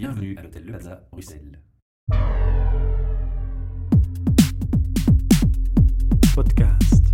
Bienvenue 0.00 0.34
à 0.38 0.42
l'hôtel 0.42 0.64
Le 0.64 0.70
Plaza, 0.70 1.06
Bruxelles. 1.12 1.60
Podcast. 6.34 7.04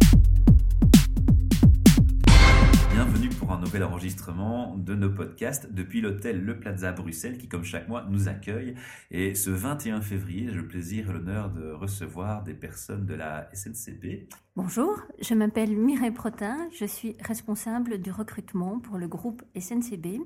Bienvenue 2.92 3.28
pour 3.30 3.50
un 3.50 3.58
nouvel 3.58 3.82
enregistrement 3.82 4.76
de 4.76 4.94
nos 4.94 5.10
podcasts 5.10 5.72
depuis 5.72 6.00
l'hôtel 6.00 6.44
Le 6.44 6.60
Plaza 6.60 6.92
Bruxelles 6.92 7.38
qui, 7.38 7.48
comme 7.48 7.64
chaque 7.64 7.88
mois, 7.88 8.06
nous 8.08 8.28
accueille. 8.28 8.76
Et 9.10 9.34
ce 9.34 9.50
21 9.50 10.00
février, 10.00 10.46
j'ai 10.48 10.54
le 10.54 10.68
plaisir 10.68 11.10
et 11.10 11.12
l'honneur 11.12 11.50
de 11.50 11.72
recevoir 11.72 12.44
des 12.44 12.54
personnes 12.54 13.04
de 13.04 13.14
la 13.14 13.48
SNCB. 13.52 14.28
Bonjour, 14.54 14.96
je 15.20 15.34
m'appelle 15.34 15.76
Mireille 15.76 16.12
Protin, 16.12 16.68
je 16.70 16.84
suis 16.84 17.16
responsable 17.20 17.98
du 17.98 18.12
recrutement 18.12 18.78
pour 18.78 18.96
le 18.96 19.08
groupe 19.08 19.42
SNCB. 19.58 20.20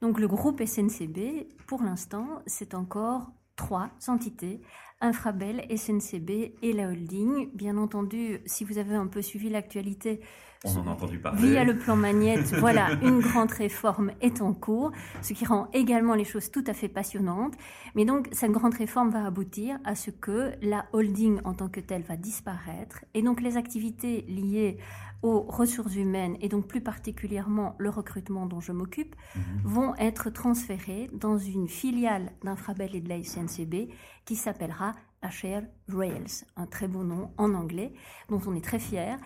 Donc 0.00 0.18
le 0.18 0.28
groupe 0.28 0.62
SNCB, 0.64 1.46
pour 1.66 1.82
l'instant, 1.82 2.42
c'est 2.46 2.74
encore 2.74 3.32
trois 3.56 3.90
entités, 4.08 4.60
Infrabel, 5.00 5.66
SNCB 5.76 6.54
et 6.62 6.72
la 6.72 6.88
holding. 6.88 7.50
Bien 7.54 7.76
entendu, 7.76 8.40
si 8.46 8.64
vous 8.64 8.78
avez 8.78 8.94
un 8.94 9.06
peu 9.06 9.22
suivi 9.22 9.50
l'actualité, 9.50 10.20
On 10.64 10.78
en 10.78 10.86
a 10.86 10.90
entendu 10.92 11.18
parler. 11.18 11.46
via 11.46 11.64
le 11.64 11.76
plan 11.76 11.94
Magnette, 11.94 12.54
voilà, 12.58 12.92
une 13.02 13.20
grande 13.20 13.50
réforme 13.50 14.12
est 14.22 14.40
en 14.40 14.54
cours, 14.54 14.92
ce 15.20 15.34
qui 15.34 15.44
rend 15.44 15.68
également 15.74 16.14
les 16.14 16.24
choses 16.24 16.50
tout 16.50 16.64
à 16.66 16.72
fait 16.72 16.88
passionnantes. 16.88 17.52
Mais 17.94 18.06
donc, 18.06 18.28
cette 18.32 18.52
grande 18.52 18.74
réforme 18.74 19.10
va 19.10 19.26
aboutir 19.26 19.78
à 19.84 19.94
ce 19.94 20.10
que 20.10 20.52
la 20.62 20.86
holding 20.92 21.40
en 21.44 21.52
tant 21.52 21.68
que 21.68 21.80
telle 21.80 22.02
va 22.02 22.16
disparaître. 22.16 23.04
Et 23.12 23.20
donc, 23.20 23.42
les 23.42 23.58
activités 23.58 24.22
liées 24.22 24.78
aux 25.24 25.40
ressources 25.48 25.96
humaines, 25.96 26.36
et 26.42 26.48
donc 26.50 26.66
plus 26.68 26.82
particulièrement 26.82 27.74
le 27.78 27.88
recrutement 27.88 28.44
dont 28.46 28.60
je 28.60 28.72
m'occupe, 28.72 29.16
Mhm. 29.34 29.42
vont 29.64 29.94
être 29.96 30.28
transférées 30.30 31.08
dans 31.14 31.38
une 31.38 31.66
filiale 31.66 32.30
d'Infrabel 32.44 32.94
et 32.94 33.00
de 33.00 33.08
la 33.08 33.16
SNCB 33.22 33.88
qui 34.26 34.36
s'appellera 34.36 34.92
HR 35.22 35.62
Rails, 35.88 36.44
un 36.56 36.66
très 36.66 36.88
beau 36.88 37.02
nom 37.04 37.30
en 37.38 37.54
anglais, 37.54 37.94
dont 38.28 38.40
on 38.46 38.54
est 38.54 38.64
très 38.64 38.78
fier. 38.78 39.16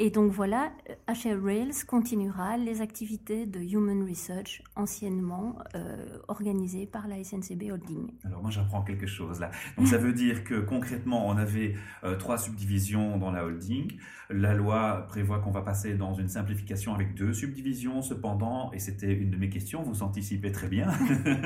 Et 0.00 0.10
donc 0.10 0.32
voilà, 0.32 0.72
HR 1.06 1.40
Rails 1.40 1.84
continuera 1.86 2.56
les 2.56 2.80
activités 2.80 3.46
de 3.46 3.60
Human 3.60 4.02
Research 4.02 4.60
anciennement 4.74 5.56
euh, 5.76 6.18
organisées 6.26 6.84
par 6.86 7.06
la 7.06 7.22
SNCB 7.22 7.70
Holding. 7.70 8.10
Alors 8.24 8.42
moi 8.42 8.50
j'apprends 8.50 8.82
quelque 8.82 9.06
chose 9.06 9.38
là. 9.38 9.52
Donc 9.78 9.86
ça 9.86 9.98
veut 9.98 10.12
dire 10.12 10.42
que 10.42 10.58
concrètement 10.60 11.28
on 11.28 11.36
avait 11.36 11.76
euh, 12.02 12.16
trois 12.16 12.38
subdivisions 12.38 13.18
dans 13.18 13.30
la 13.30 13.44
holding. 13.44 13.96
La 14.30 14.54
loi 14.54 15.06
prévoit 15.06 15.38
qu'on 15.38 15.52
va 15.52 15.62
passer 15.62 15.94
dans 15.94 16.14
une 16.14 16.28
simplification 16.28 16.92
avec 16.92 17.14
deux 17.14 17.32
subdivisions. 17.32 18.02
Cependant, 18.02 18.72
et 18.72 18.80
c'était 18.80 19.12
une 19.12 19.30
de 19.30 19.36
mes 19.36 19.48
questions, 19.48 19.84
vous 19.84 20.02
anticipez 20.02 20.50
très 20.50 20.66
bien, 20.66 20.88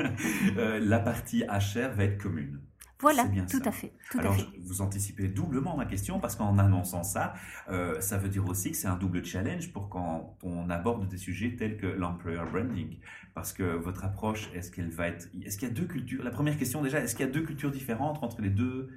euh, 0.57 0.79
la 0.79 0.99
partie 0.99 1.43
HR 1.43 1.91
va 1.95 2.05
être 2.05 2.17
commune. 2.17 2.59
Voilà, 2.99 3.25
bien 3.25 3.45
tout 3.49 3.61
ça. 3.61 3.65
à 3.65 3.71
fait. 3.71 3.93
Tout 4.09 4.19
Alors 4.19 4.33
à 4.33 4.37
fait. 4.37 4.47
je- 4.55 4.61
vous 4.61 4.81
anticipez 4.81 5.27
doublement 5.29 5.75
ma 5.77 5.85
question 5.85 6.19
parce 6.19 6.35
qu'en 6.35 6.57
annonçant 6.57 7.03
ça, 7.03 7.33
euh, 7.69 8.01
ça 8.01 8.17
veut 8.17 8.29
dire 8.29 8.47
aussi 8.47 8.71
que 8.71 8.77
c'est 8.77 8.87
un 8.87 8.97
double 8.97 9.23
challenge 9.25 9.71
pour 9.73 9.89
quand 9.89 10.37
on 10.43 10.69
aborde 10.69 11.07
des 11.07 11.17
sujets 11.17 11.55
tels 11.55 11.77
que 11.77 11.87
l'employer 11.87 12.39
branding. 12.51 12.99
Parce 13.33 13.53
que 13.53 13.63
votre 13.63 14.03
approche, 14.05 14.49
est-ce 14.53 14.71
qu'elle 14.71 14.89
va 14.91 15.07
être, 15.07 15.29
est-ce 15.43 15.57
qu'il 15.57 15.67
y 15.69 15.71
a 15.71 15.73
deux 15.73 15.85
cultures? 15.87 16.23
La 16.23 16.31
première 16.31 16.57
question 16.57 16.81
déjà, 16.81 16.99
est-ce 16.99 17.15
qu'il 17.15 17.25
y 17.25 17.29
a 17.29 17.31
deux 17.31 17.43
cultures 17.43 17.71
différentes 17.71 18.21
entre 18.23 18.41
les 18.41 18.49
deux, 18.49 18.89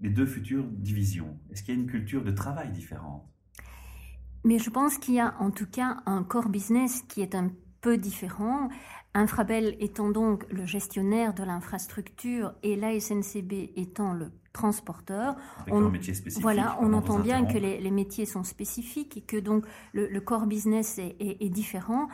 les 0.00 0.10
deux 0.10 0.26
futures 0.26 0.64
divisions? 0.64 1.38
Est-ce 1.50 1.62
qu'il 1.62 1.74
y 1.74 1.78
a 1.78 1.80
une 1.80 1.88
culture 1.88 2.24
de 2.24 2.30
travail 2.32 2.70
différente? 2.72 3.24
Mais 4.44 4.58
je 4.58 4.70
pense 4.70 4.98
qu'il 4.98 5.14
y 5.14 5.20
a 5.20 5.34
en 5.40 5.50
tout 5.50 5.66
cas 5.66 5.98
un 6.06 6.22
core 6.22 6.48
business 6.48 7.02
qui 7.08 7.20
est 7.22 7.34
un 7.34 7.50
peu 7.80 7.96
différent. 7.98 8.68
Infrabel 9.16 9.76
étant 9.80 10.10
donc 10.10 10.44
le 10.50 10.64
gestionnaire 10.66 11.32
de 11.34 11.42
l'infrastructure 11.42 12.52
et 12.62 12.76
la 12.76 12.92
SNCB 12.98 13.72
étant 13.76 14.12
le 14.12 14.30
transporteur, 14.52 15.36
On- 15.70 15.80
leur 15.80 15.90
métier 15.90 16.14
spécifique 16.14 16.42
Voilà, 16.42 16.78
on 16.80 16.92
entend 16.92 17.18
bien 17.20 17.44
que 17.46 17.58
les, 17.58 17.80
les 17.80 17.90
métiers 17.90 18.26
sont 18.26 18.44
spécifiques 18.44 19.16
et 19.16 19.22
que 19.22 19.36
donc 19.38 19.64
le, 19.92 20.06
le 20.08 20.20
core 20.20 20.46
business 20.46 20.98
est, 20.98 21.16
est- 21.20 21.42
est 21.44 21.48
différent, 21.50 22.08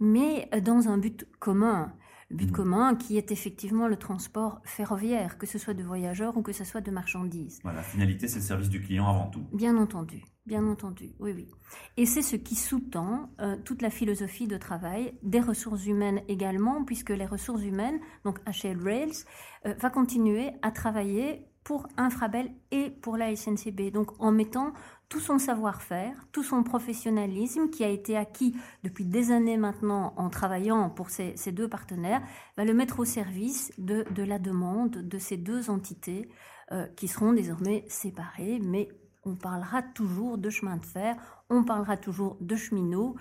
mais 0.00 0.48
dans 0.62 0.88
un 0.88 0.98
but 0.98 1.26
commun. 1.40 1.92
Le 2.30 2.36
but 2.36 2.46
Mhm. 2.46 2.52
commun 2.52 2.94
qui 2.96 3.16
est 3.18 3.30
effectivement 3.32 3.86
le 3.86 3.96
transport 3.96 4.60
ferroviaire, 4.64 5.38
que 5.38 5.46
ce 5.46 5.58
soit 5.58 5.74
de 5.74 5.82
voyageurs 5.84 6.36
ou 6.36 6.42
que 6.42 6.52
ce 6.52 6.64
soit 6.64 6.80
de 6.80 6.90
marchandises. 6.90 7.60
Voilà, 7.62 7.78
la 7.78 7.84
finalité, 7.84 8.26
c'est 8.28 8.38
le 8.38 8.44
service 8.44 8.70
du 8.70 8.80
client 8.80 9.06
avant 9.08 9.26
tout. 9.28 9.44
Bien 9.52 9.76
entendu, 9.76 10.22
bien 10.46 10.66
entendu, 10.66 11.14
oui, 11.20 11.32
oui. 11.34 11.48
Et 11.96 12.06
c'est 12.06 12.22
ce 12.22 12.36
qui 12.36 12.54
sous-tend 12.54 13.30
euh, 13.40 13.56
toute 13.64 13.82
la 13.82 13.90
philosophie 13.90 14.46
de 14.46 14.56
travail 14.56 15.14
des 15.22 15.40
ressources 15.40 15.86
humaines 15.86 16.20
également, 16.28 16.84
puisque 16.84 17.10
les 17.10 17.26
ressources 17.26 17.62
humaines, 17.62 17.98
donc 18.24 18.38
HL 18.46 18.80
Rails, 18.82 19.24
euh, 19.66 19.74
va 19.80 19.90
continuer 19.90 20.52
à 20.62 20.70
travailler 20.70 21.46
pour 21.64 21.88
Infrabel 21.96 22.52
et 22.70 22.90
pour 22.90 23.16
la 23.16 23.34
SNCB, 23.34 23.90
donc 23.90 24.20
en 24.20 24.30
mettant 24.30 24.74
tout 25.08 25.20
son 25.20 25.38
savoir-faire, 25.38 26.26
tout 26.30 26.42
son 26.42 26.62
professionnalisme 26.62 27.70
qui 27.70 27.84
a 27.84 27.88
été 27.88 28.16
acquis 28.16 28.54
depuis 28.82 29.06
des 29.06 29.30
années 29.30 29.56
maintenant 29.56 30.12
en 30.18 30.28
travaillant 30.28 30.90
pour 30.90 31.08
ces, 31.08 31.34
deux 31.52 31.68
partenaires, 31.68 32.22
va 32.58 32.66
le 32.66 32.74
mettre 32.74 33.00
au 33.00 33.06
service 33.06 33.72
de, 33.78 34.04
de 34.10 34.22
la 34.22 34.38
demande 34.38 34.90
de 34.90 35.18
ces 35.18 35.38
deux 35.38 35.70
entités 35.70 36.28
euh, 36.70 36.86
qui 36.96 37.08
seront 37.08 37.32
désormais 37.32 37.84
séparées, 37.88 38.58
mais 38.62 38.88
on 39.24 39.34
parlera 39.36 39.82
toujours 39.82 40.38
de 40.38 40.50
chemin 40.50 40.76
de 40.76 40.84
fer, 40.86 41.16
on 41.50 41.64
parlera 41.64 41.96
toujours 41.96 42.36
de 42.40 42.56
cheminots, 42.56 43.16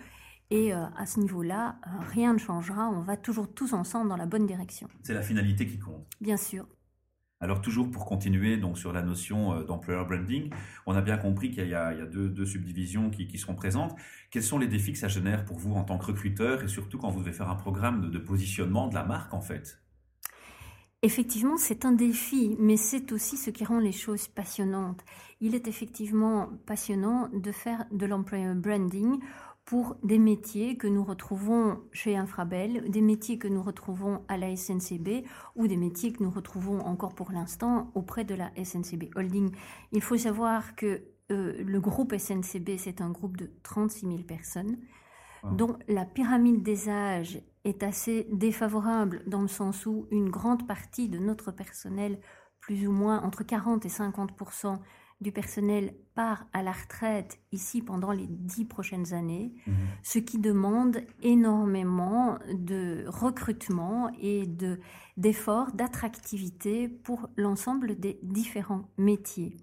et 0.50 0.74
euh, 0.74 0.86
à 0.98 1.06
ce 1.06 1.20
niveau-là, 1.20 1.78
euh, 1.88 1.90
rien 2.12 2.34
ne 2.34 2.38
changera, 2.38 2.90
on 2.90 3.02
va 3.02 3.18
toujours 3.18 3.54
tous 3.54 3.74
ensemble 3.74 4.10
dans 4.10 4.18
la 4.18 4.26
bonne 4.26 4.46
direction, 4.46 4.88
C'est 5.02 5.14
la 5.14 5.22
finalité 5.24 5.66
qui 5.68 5.80
compte. 5.80 6.06
bien 6.22 6.38
sûr. 6.38 6.66
Alors 7.40 7.60
toujours 7.62 7.92
pour 7.92 8.06
continuer 8.06 8.56
donc 8.56 8.78
sur 8.78 8.94
la 8.94 9.02
notion 9.02 9.54
euh, 9.54 9.64
d'employer 9.66 10.06
branding, 10.06 10.50
on 10.86 10.96
a 10.96 11.02
bien 11.02 11.18
compris 11.18 11.52
qu'il 11.52 11.68
y 11.68 11.74
a, 11.74 11.92
il 11.92 12.00
y 12.00 12.02
a 12.02 12.06
deux, 12.06 12.30
deux 12.30 12.46
subdivisions 12.46 13.10
qui, 13.10 13.28
qui 13.28 13.38
seront 13.38 13.56
présentes. 13.56 13.94
Quels 14.32 14.44
sont 14.44 14.58
les 14.60 14.68
défis 14.68 14.94
que 14.94 14.98
ça 14.98 15.10
génère 15.10 15.44
pour 15.44 15.58
vous 15.58 15.74
en 15.74 15.84
tant 15.84 15.98
que 15.98 16.06
recruteur 16.06 16.64
et 16.64 16.70
surtout 16.70 16.98
quand 17.00 17.10
vous 17.10 17.20
devez 17.20 17.34
faire 17.34 17.50
un 17.50 17.56
programme 17.56 18.00
de, 18.02 18.08
de 18.08 18.18
positionnement 18.20 18.88
de 18.88 18.96
la 18.96 19.04
marque 19.04 19.34
en 19.34 19.42
fait? 19.42 19.83
Effectivement, 21.06 21.58
c'est 21.58 21.84
un 21.84 21.92
défi, 21.92 22.56
mais 22.60 22.78
c'est 22.78 23.12
aussi 23.12 23.36
ce 23.36 23.50
qui 23.50 23.66
rend 23.66 23.80
les 23.80 23.92
choses 23.92 24.30
passionnantes. 24.30 25.04
Il 25.42 25.54
est 25.54 25.68
effectivement 25.68 26.48
passionnant 26.66 27.28
de 27.34 27.52
faire 27.52 27.86
de 27.92 28.06
l'employer 28.06 28.54
branding 28.54 29.20
pour 29.66 29.98
des 30.02 30.18
métiers 30.18 30.78
que 30.78 30.88
nous 30.88 31.04
retrouvons 31.04 31.82
chez 31.92 32.16
Infrabel, 32.16 32.90
des 32.90 33.02
métiers 33.02 33.38
que 33.38 33.50
nous 33.50 33.62
retrouvons 33.62 34.22
à 34.30 34.38
la 34.38 34.56
SNCB 34.56 35.26
ou 35.58 35.68
des 35.68 35.76
métiers 35.76 36.14
que 36.14 36.24
nous 36.24 36.32
retrouvons 36.32 36.80
encore 36.80 37.16
pour 37.16 37.34
l'instant 37.34 37.92
auprès 37.96 38.24
de 38.24 38.36
la 38.36 38.52
SNCB 38.56 39.10
Holding. 39.18 39.52
Il 39.92 40.02
faut 40.02 40.18
savoir 40.18 40.74
que 40.78 41.04
euh, 41.34 41.62
le 41.62 41.80
groupe 41.82 42.16
SNCB, 42.18 42.78
c'est 42.78 43.02
un 43.02 43.10
groupe 43.10 43.36
de 43.36 43.52
36 43.64 44.08
000 44.08 44.18
personnes. 44.20 44.78
Dont 45.52 45.78
la 45.88 46.06
pyramide 46.06 46.64
des 46.64 46.90
âges 46.90 47.42
est 47.66 47.84
assez 47.84 48.28
défavorable 48.32 49.24
dans 49.28 49.42
le 49.42 49.48
sens 49.48 49.86
où 49.86 50.08
une 50.12 50.30
grande 50.30 50.68
partie 50.68 51.10
de 51.10 51.20
notre 51.20 51.52
personnel, 51.52 52.20
plus 52.60 52.88
ou 52.88 52.92
moins 52.92 53.22
entre 53.24 53.44
40 53.44 53.86
et 53.86 53.90
50% 53.90 54.80
du 55.22 55.32
personnel 55.32 55.96
part 56.16 56.46
à 56.54 56.62
la 56.62 56.72
retraite 56.72 57.40
ici 57.52 57.82
pendant 57.82 58.12
les 58.12 58.28
dix 58.28 58.66
prochaines 58.66 59.14
années, 59.14 59.54
ce 60.04 60.20
qui 60.20 60.38
demande 60.38 61.02
énormément 61.22 62.38
de 62.54 63.06
recrutement 63.08 64.12
et 64.22 64.46
de 64.46 64.80
d'efforts, 65.16 65.72
d'attractivité 65.74 66.90
pour 66.90 67.30
l'ensemble 67.38 68.00
des 68.00 68.20
différents 68.24 68.90
métiers. 68.98 69.56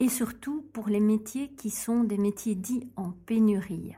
Et 0.00 0.08
surtout 0.08 0.62
pour 0.72 0.88
les 0.88 1.00
métiers 1.00 1.54
qui 1.54 1.70
sont 1.70 2.04
des 2.04 2.18
métiers 2.18 2.56
dits 2.56 2.90
en 2.96 3.12
pénurie. 3.12 3.94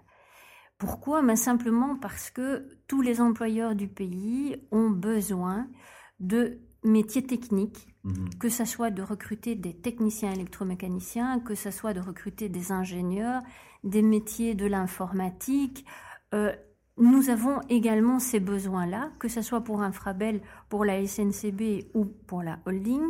Pourquoi? 0.79 1.23
Ben 1.23 1.37
Simplement 1.37 1.97
parce 1.97 2.31
que 2.31 2.69
tous 2.87 3.01
les 3.01 3.21
employeurs 3.21 3.75
du 3.75 3.89
pays 3.89 4.57
ont 4.71 4.91
besoin 4.91 5.67
de 6.21 6.59
métiers 6.85 7.25
techniques, 7.27 7.89
Mhm. 8.05 8.29
que 8.39 8.49
ce 8.49 8.65
soit 8.65 8.91
de 8.91 9.03
recruter 9.03 9.55
des 9.57 9.75
techniciens 9.75 10.33
électromécaniciens, 10.33 11.41
que 11.41 11.55
ce 11.55 11.71
soit 11.71 11.93
de 11.95 12.01
recruter 12.01 12.49
des 12.49 12.71
ingénieurs, 12.73 13.43
des 13.85 14.03
métiers 14.03 14.55
de 14.55 14.67
l'informatique. 14.67 15.85
Euh, 16.35 16.53
nous 16.99 17.29
avons 17.31 17.61
également 17.69 18.19
ces 18.21 18.39
besoins-là, 18.41 19.11
que 19.19 19.29
ce 19.29 19.43
soit 19.43 19.63
pour 19.63 19.83
Infrabel, 19.83 20.41
pour 20.69 20.85
la 20.85 20.99
SNCB 21.05 21.89
ou 21.95 22.05
pour 22.05 22.43
la 22.43 22.59
holding. 22.67 23.03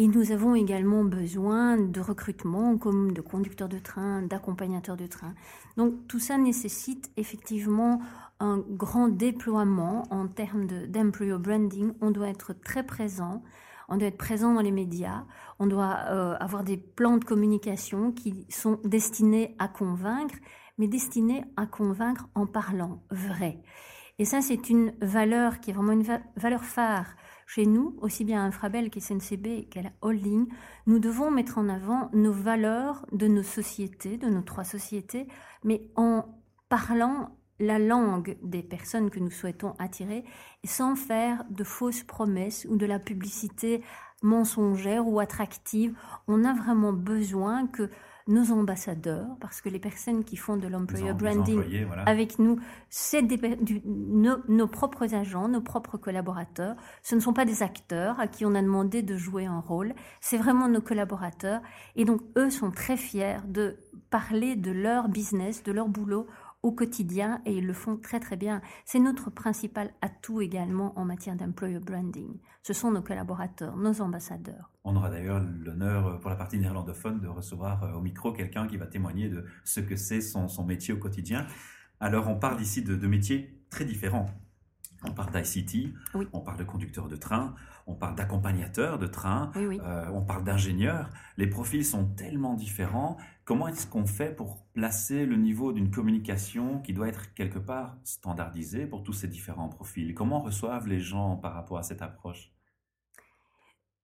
Et 0.00 0.06
nous 0.06 0.30
avons 0.30 0.54
également 0.54 1.02
besoin 1.04 1.76
de 1.76 2.00
recrutement 2.00 2.78
comme 2.78 3.12
de 3.12 3.20
conducteurs 3.20 3.68
de 3.68 3.80
train, 3.80 4.22
d'accompagnateurs 4.22 4.96
de 4.96 5.08
train. 5.08 5.34
Donc 5.76 6.06
tout 6.06 6.20
ça 6.20 6.38
nécessite 6.38 7.10
effectivement 7.16 8.00
un 8.38 8.58
grand 8.58 9.08
déploiement 9.08 10.04
en 10.10 10.28
termes 10.28 10.68
de- 10.68 10.86
d'employer 10.86 11.36
branding. 11.36 11.92
On 12.00 12.12
doit 12.12 12.28
être 12.28 12.52
très 12.52 12.84
présent, 12.86 13.42
on 13.88 13.96
doit 13.96 14.06
être 14.06 14.18
présent 14.18 14.54
dans 14.54 14.60
les 14.60 14.70
médias, 14.70 15.24
on 15.58 15.66
doit 15.66 15.98
euh, 16.10 16.36
avoir 16.38 16.62
des 16.62 16.76
plans 16.76 17.16
de 17.16 17.24
communication 17.24 18.12
qui 18.12 18.46
sont 18.50 18.78
destinés 18.84 19.56
à 19.58 19.66
convaincre, 19.66 20.36
mais 20.78 20.86
destinés 20.86 21.42
à 21.56 21.66
convaincre 21.66 22.28
en 22.36 22.46
parlant 22.46 23.02
vrai. 23.10 23.58
Et 24.18 24.24
ça, 24.24 24.40
c'est 24.40 24.68
une 24.68 24.92
valeur 25.00 25.60
qui 25.60 25.70
est 25.70 25.72
vraiment 25.72 25.92
une 25.92 26.20
valeur 26.36 26.64
phare 26.64 27.14
chez 27.46 27.66
nous, 27.66 27.96
aussi 28.02 28.24
bien 28.24 28.42
à 28.42 28.46
Infrabel 28.46 28.90
qu'SNCB 28.90 29.68
qu'à 29.70 29.82
la 29.82 29.92
holding. 30.02 30.48
Nous 30.86 30.98
devons 30.98 31.30
mettre 31.30 31.58
en 31.58 31.68
avant 31.68 32.10
nos 32.12 32.32
valeurs 32.32 33.06
de 33.12 33.28
nos 33.28 33.44
sociétés, 33.44 34.18
de 34.18 34.28
nos 34.28 34.42
trois 34.42 34.64
sociétés, 34.64 35.28
mais 35.62 35.82
en 35.94 36.24
parlant 36.68 37.38
la 37.60 37.78
langue 37.78 38.36
des 38.42 38.62
personnes 38.62 39.10
que 39.10 39.18
nous 39.18 39.30
souhaitons 39.30 39.74
attirer 39.78 40.24
sans 40.64 40.94
faire 40.94 41.44
de 41.50 41.64
fausses 41.64 42.04
promesses 42.04 42.66
ou 42.68 42.76
de 42.76 42.86
la 42.86 42.98
publicité 42.98 43.82
mensongère 44.22 45.06
ou 45.06 45.20
attractive. 45.20 45.94
On 46.26 46.44
a 46.44 46.52
vraiment 46.52 46.92
besoin 46.92 47.66
que 47.66 47.90
nos 48.28 48.52
ambassadeurs, 48.52 49.26
parce 49.40 49.60
que 49.60 49.68
les 49.68 49.78
personnes 49.78 50.22
qui 50.22 50.36
font 50.36 50.56
de 50.56 50.68
l'employer 50.68 51.12
branding 51.14 51.62
avec 52.06 52.38
nous, 52.38 52.60
c'est 52.90 53.22
nos, 53.84 54.68
propres 54.68 55.14
agents, 55.14 55.48
nos 55.48 55.62
propres 55.62 55.96
collaborateurs. 55.96 56.76
Ce 57.02 57.14
ne 57.14 57.20
sont 57.20 57.32
pas 57.32 57.46
des 57.46 57.62
acteurs 57.62 58.20
à 58.20 58.28
qui 58.28 58.44
on 58.44 58.54
a 58.54 58.62
demandé 58.62 59.02
de 59.02 59.16
jouer 59.16 59.46
un 59.46 59.60
rôle, 59.60 59.94
c'est 60.20 60.36
vraiment 60.36 60.68
nos 60.68 60.82
collaborateurs. 60.82 61.62
Et 61.96 62.04
donc, 62.04 62.20
eux 62.36 62.50
sont 62.50 62.70
très 62.70 62.98
fiers 62.98 63.38
de 63.46 63.78
parler 64.10 64.56
de 64.56 64.70
leur 64.70 65.08
business, 65.08 65.62
de 65.62 65.72
leur 65.72 65.88
boulot 65.88 66.26
au 66.62 66.72
quotidien 66.72 67.40
et 67.46 67.56
ils 67.56 67.66
le 67.66 67.72
font 67.72 67.96
très 67.96 68.20
très 68.20 68.36
bien. 68.36 68.60
C'est 68.84 68.98
notre 68.98 69.30
principal 69.30 69.92
atout 70.02 70.40
également 70.40 70.92
en 70.98 71.04
matière 71.04 71.36
d'employer 71.36 71.78
branding. 71.78 72.38
Ce 72.62 72.72
sont 72.72 72.90
nos 72.90 73.02
collaborateurs, 73.02 73.76
nos 73.76 74.00
ambassadeurs. 74.00 74.70
On 74.88 74.96
aura 74.96 75.10
d'ailleurs 75.10 75.44
l'honneur 75.60 76.06
euh, 76.06 76.16
pour 76.16 76.30
la 76.30 76.36
partie 76.36 76.58
néerlandophone 76.58 77.20
de 77.20 77.28
recevoir 77.28 77.84
euh, 77.84 77.92
au 77.92 78.00
micro 78.00 78.32
quelqu'un 78.32 78.66
qui 78.66 78.78
va 78.78 78.86
témoigner 78.86 79.28
de 79.28 79.44
ce 79.62 79.80
que 79.80 79.96
c'est 79.96 80.22
son, 80.22 80.48
son, 80.48 80.64
métier 80.64 80.94
au 80.94 80.96
quotidien. 80.96 81.46
Alors 82.00 82.26
on 82.28 82.36
parle 82.36 82.62
ici 82.62 82.82
de, 82.82 82.96
de 82.96 83.06
métiers 83.06 83.62
très 83.68 83.84
différents. 83.84 84.30
On 85.04 85.12
parle 85.12 85.30
d'ICT, 85.30 85.94
on 86.32 86.40
parle 86.40 86.58
de 86.58 86.64
conducteur 86.64 87.06
de 87.06 87.16
train, 87.16 87.54
on 87.86 87.94
parle 87.94 88.16
d'accompagnateur 88.16 88.98
de 88.98 89.06
train, 89.06 89.52
euh, 89.56 90.06
on 90.12 90.22
parle 90.22 90.42
d'ingénieur. 90.42 91.10
Les 91.36 91.46
profils 91.46 91.84
sont 91.84 92.06
tellement 92.06 92.54
différents. 92.54 93.18
Comment 93.44 93.68
est-ce 93.68 93.86
qu'on 93.86 94.06
fait 94.06 94.34
pour 94.34 94.64
placer 94.72 95.26
le 95.26 95.36
niveau 95.36 95.72
d'une 95.72 95.90
communication 95.90 96.80
qui 96.80 96.94
doit 96.94 97.08
être 97.08 97.34
quelque 97.34 97.58
part 97.58 97.98
standardisée 98.04 98.86
pour 98.86 99.02
tous 99.02 99.12
ces 99.12 99.28
différents 99.28 99.68
profils? 99.68 100.14
Comment 100.14 100.40
reçoivent 100.40 100.88
les 100.88 100.98
gens 100.98 101.36
par 101.36 101.52
rapport 101.52 101.78
à 101.78 101.82
cette 101.82 102.02
approche? 102.02 102.52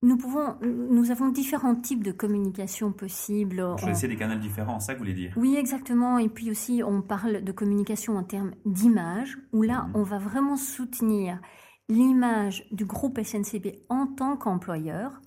Nous, 0.05 0.19
pouvons, 0.19 0.57
nous 0.63 1.11
avons 1.11 1.31
différents 1.31 1.75
types 1.75 2.05
de 2.05 2.13
communication 2.13 2.93
possibles. 2.93 3.75
Choisissez 3.79 4.07
des 4.07 4.17
canaux 4.17 4.39
différents, 4.39 4.79
ça 4.79 4.93
que 4.93 4.99
vous 4.99 5.05
voulez 5.05 5.15
dire? 5.15 5.33
Oui, 5.37 5.57
exactement. 5.57 6.19
Et 6.19 6.29
puis 6.29 6.51
aussi, 6.51 6.83
on 6.85 7.01
parle 7.01 7.43
de 7.43 7.53
communication 7.53 8.17
en 8.17 8.23
termes 8.23 8.53
d'image, 8.67 9.39
où 9.53 9.63
là, 9.63 9.85
mhm. 9.85 9.93
on 9.95 10.03
va 10.03 10.19
vraiment 10.19 10.57
soutenir 10.57 11.41
l'image 11.89 12.67
du 12.71 12.85
groupe 12.85 13.19
SNCB 13.19 13.79
en 13.89 14.07
tant 14.07 14.37
qu'employeur, 14.37 15.23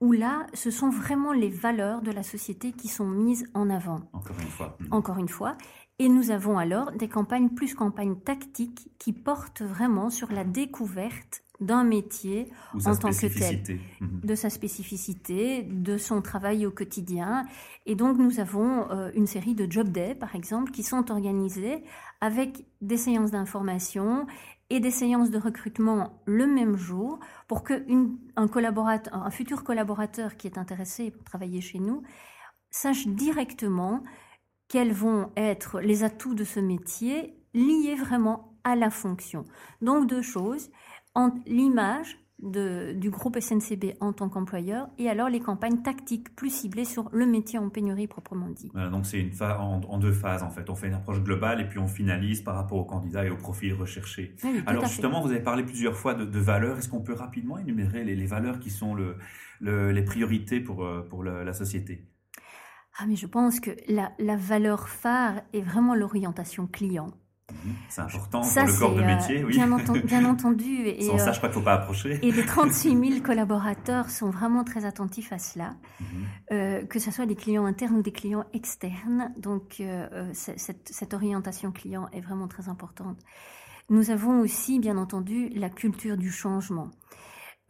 où 0.00 0.12
là, 0.12 0.46
ce 0.52 0.70
sont 0.70 0.90
vraiment 0.90 1.32
les 1.32 1.50
valeurs 1.50 2.02
de 2.02 2.12
la 2.12 2.22
société 2.22 2.72
qui 2.72 2.88
sont 2.88 3.08
mises 3.08 3.46
en 3.54 3.70
avant. 3.70 4.00
Encore 4.12 4.36
une 4.38 4.48
fois. 4.48 4.76
Mhm. 4.80 4.88
Encore 4.90 5.18
une 5.18 5.28
fois. 5.28 5.56
Et 5.98 6.10
nous 6.10 6.30
avons 6.30 6.58
alors 6.58 6.92
des 6.92 7.08
campagnes 7.08 7.48
plus 7.48 7.74
campagnes 7.74 8.20
tactiques 8.20 8.90
qui 8.98 9.14
portent 9.14 9.62
vraiment 9.62 10.10
sur 10.10 10.30
la 10.30 10.44
découverte 10.44 11.42
d'un 11.60 11.82
métier 11.82 12.50
en 12.74 12.94
tant 12.94 13.10
que 13.10 13.26
tel, 13.26 13.80
mhm. 14.00 14.20
de 14.22 14.34
sa 14.34 14.48
spécificité, 14.48 15.62
de 15.62 15.98
son 15.98 16.22
travail 16.22 16.66
au 16.66 16.70
quotidien. 16.70 17.46
Et 17.86 17.96
donc 17.96 18.18
nous 18.18 18.38
avons 18.38 18.90
euh, 18.90 19.10
une 19.14 19.26
série 19.26 19.54
de 19.54 19.70
job 19.70 19.88
days, 19.88 20.14
par 20.14 20.36
exemple, 20.36 20.70
qui 20.70 20.82
sont 20.82 21.10
organisés 21.10 21.82
avec 22.20 22.64
des 22.80 22.96
séances 22.96 23.32
d'information 23.32 24.26
et 24.70 24.80
des 24.80 24.90
séances 24.90 25.30
de 25.30 25.38
recrutement 25.38 26.22
le 26.26 26.46
même 26.46 26.76
jour 26.76 27.18
pour 27.48 27.64
que 27.64 27.84
un 28.36 28.48
collaborateur, 28.48 29.14
un 29.14 29.30
futur 29.30 29.64
collaborateur 29.64 30.36
qui 30.36 30.46
est 30.46 30.58
intéressé 30.58 31.10
pour 31.10 31.24
travailler 31.24 31.60
chez 31.60 31.78
nous 31.78 32.02
sache 32.70 33.06
directement 33.06 34.02
quels 34.68 34.92
vont 34.92 35.30
être 35.36 35.80
les 35.80 36.04
atouts 36.04 36.34
de 36.34 36.44
ce 36.44 36.60
métier 36.60 37.34
liés 37.54 37.96
vraiment 37.96 38.58
à 38.64 38.76
la 38.76 38.90
fonction. 38.90 39.44
Donc 39.80 40.06
deux 40.06 40.22
choses 40.22 40.70
l'image 41.46 42.18
du 42.40 43.10
groupe 43.10 43.36
SNCB 43.40 43.96
en 44.00 44.12
tant 44.12 44.28
qu'employeur 44.28 44.88
et 44.96 45.08
alors 45.08 45.28
les 45.28 45.40
campagnes 45.40 45.82
tactiques 45.82 46.36
plus 46.36 46.50
ciblées 46.50 46.84
sur 46.84 47.08
le 47.12 47.26
métier 47.26 47.58
en 47.58 47.68
pénurie 47.68 48.06
proprement 48.06 48.48
dit. 48.48 48.70
donc 48.92 49.06
c'est 49.06 49.18
une 49.18 49.32
en, 49.42 49.80
en, 49.80 49.98
deux 49.98 50.12
phases 50.12 50.44
en 50.44 50.50
fait. 50.50 50.70
On 50.70 50.76
fait 50.76 50.86
une 50.86 50.94
approche 50.94 51.20
globale 51.20 51.60
et 51.60 51.68
puis 51.68 51.80
on 51.80 51.88
finalise 51.88 52.42
par 52.42 52.54
rapport 52.54 52.78
aux 52.78 52.84
candidats 52.84 53.24
et 53.24 53.30
aux 53.30 53.36
profils 53.36 53.74
recherchés. 53.74 54.36
alors 54.66 54.86
justement, 54.86 55.20
vous 55.20 55.30
avez 55.30 55.42
parlé 55.42 55.64
plusieurs 55.64 55.96
fois 55.96 56.14
de, 56.14 56.38
valeurs. 56.38 56.78
Est-ce 56.78 56.88
qu'on 56.88 57.00
peut 57.00 57.14
rapidement 57.14 57.58
énumérer 57.58 58.04
les, 58.04 58.26
valeurs 58.26 58.60
qui 58.60 58.70
sont 58.70 58.94
le, 58.94 59.16
les 59.60 60.02
priorités 60.02 60.60
pour, 60.60 60.84
euh, 60.84 61.02
pour 61.08 61.24
la 61.24 61.52
société? 61.52 62.06
Ah, 63.00 63.06
mais 63.06 63.16
je 63.16 63.26
pense 63.26 63.60
que 63.60 63.70
la, 63.88 64.12
la 64.18 64.36
valeur 64.36 64.88
phare 64.88 65.42
est 65.52 65.60
vraiment 65.60 65.94
l'orientation 65.94 66.66
client. 66.66 67.12
Mhm. 67.52 67.74
C'est 67.88 68.00
important 68.02 68.40
pour 68.42 68.62
le 68.62 68.78
corps 68.78 68.94
de 68.94 69.02
euh, 69.02 69.06
métier, 69.06 69.44
oui. 69.44 69.54
Bien, 70.04 70.24
entendu. 70.24 70.82
Et, 70.86 71.02
Sans 71.02 71.18
ça, 71.18 71.30
euh, 71.30 71.32
je 71.32 71.38
crois 71.38 71.48
qu'il 71.48 71.58
ne 71.58 71.62
faut 71.62 71.64
pas 71.64 71.74
approcher. 71.74 72.18
Et 72.22 72.30
les 72.30 72.44
36 72.44 72.90
000 72.90 73.20
collaborateurs 73.24 74.10
sont 74.10 74.30
vraiment 74.30 74.64
très 74.64 74.84
attentifs 74.84 75.32
à 75.32 75.38
cela, 75.38 75.74
mhm. 76.00 76.06
euh, 76.52 76.84
que 76.84 76.98
ce 76.98 77.10
soit 77.10 77.26
des 77.26 77.36
clients 77.36 77.64
internes 77.64 77.96
ou 77.96 78.02
des 78.02 78.12
clients 78.12 78.44
externes. 78.52 79.32
Donc, 79.38 79.82
cette, 80.32 80.88
cette, 80.90 81.14
orientation 81.14 81.72
client 81.72 82.08
est 82.12 82.20
vraiment 82.20 82.48
très 82.48 82.68
importante. 82.68 83.18
Nous 83.90 84.10
avons 84.10 84.40
aussi, 84.40 84.78
bien 84.78 84.98
entendu, 84.98 85.48
la 85.54 85.70
culture 85.70 86.18
du 86.18 86.30
changement. 86.30 86.90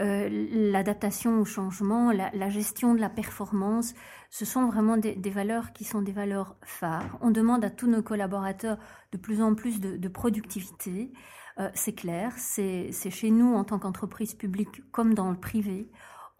Euh, 0.01 0.29
l'adaptation 0.31 1.41
au 1.41 1.45
changement, 1.45 2.13
la, 2.13 2.51
gestion 2.51 2.95
de 2.95 3.01
la 3.01 3.09
performance, 3.09 3.95
ce 4.31 4.45
sont 4.45 4.67
vraiment 4.67 4.97
des, 4.97 5.31
valeurs 5.31 5.73
qui 5.73 5.85
sont 5.85 6.03
des 6.03 6.13
valeurs 6.13 6.57
phares. 6.63 7.19
On 7.21 7.33
demande 7.33 7.65
à 7.65 7.71
tous 7.71 7.89
nos 7.89 8.03
collaborateurs 8.03 8.79
de 9.11 9.19
plus 9.19 9.43
en 9.43 9.55
plus 9.55 9.81
de, 9.81 10.09
productivité. 10.09 11.13
Euh, 11.59 11.69
c'est 11.75 11.95
clair, 11.95 12.33
c'est 12.37 12.93
chez 12.93 13.31
nous 13.31 13.55
en 13.55 13.65
tant 13.65 13.81
qu'entreprise 13.81 14.35
publique 14.35 14.89
comme 14.93 15.15
dans 15.15 15.31
le 15.31 15.37
privé 15.39 15.91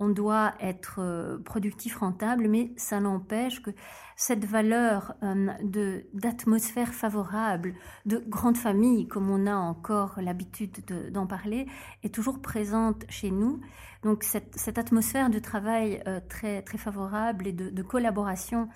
on 0.01 0.09
doit 0.09 0.55
être 0.61 1.01
euh, 1.01 1.39
productif, 1.39 1.97
rentable, 1.97 2.49
mais 2.49 2.73
ça 2.77 3.01
n'empêche 3.01 3.61
que 3.63 3.71
cette 4.17 4.45
valeur 4.45 5.15
euh, 5.23 5.49
de 5.63 6.07
d'atmosphère 6.15 6.95
favorable, 6.95 7.75
de 8.07 8.23
grande 8.29 8.57
famille, 8.57 9.09
comme 9.09 9.29
on 9.29 9.47
a 9.47 9.55
encore 9.55 10.21
l'habitude 10.21 10.85
d'en 11.11 11.27
parler, 11.27 11.67
est 12.05 12.15
toujours 12.15 12.41
présente 12.41 13.05
chez 13.09 13.31
nous. 13.31 13.61
Donc 14.05 14.23
cette, 14.23 14.79
atmosphère 14.79 15.31
de 15.31 15.41
travail 15.41 16.03
euh, 16.07 16.21
très 16.29 16.63
très 16.63 16.79
favorable 16.79 17.49
et 17.49 17.53
de, 17.53 17.83
collaboration 17.83 18.69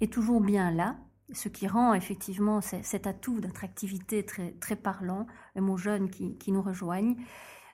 est 0.00 0.12
toujours 0.12 0.40
bien 0.40 0.70
là 0.70 0.96
ce 1.32 1.48
qui 1.48 1.66
rend 1.66 1.92
effectivement 1.92 2.60
cet 2.60 3.08
atout 3.08 3.40
d'attractivité 3.40 4.24
très, 4.24 4.52
très 4.60 4.76
parlant, 4.76 5.26
même 5.56 5.68
aux 5.70 5.76
jeunes 5.76 6.08
qui, 6.08 6.38
qui 6.38 6.52
nous 6.52 6.62
rejoignent. 6.62 7.16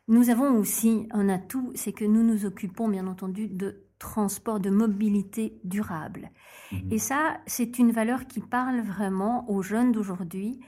Nous 0.08 0.30
avons 0.30 0.58
aussi 0.58 1.06
un 1.12 1.28
atout, 1.28 1.70
c'est 1.74 1.92
que 1.92 2.04
nous 2.04 2.22
nous 2.22 2.44
occupons 2.44 2.88
bien 2.88 3.06
entendu 3.06 3.48
de 3.48 3.84
transport, 3.98 4.58
de 4.58 4.68
mobilité 4.68 5.60
durable. 5.62 6.30
Mhm. 6.72 6.88
Et 6.90 6.98
ça, 6.98 7.38
c'est 7.46 7.78
une 7.78 7.92
valeur 7.92 8.26
qui 8.26 8.40
parle 8.40 8.80
vraiment 8.80 9.48
aux 9.48 9.62
jeunes 9.62 9.92
d'aujourd'hui. 9.92 10.58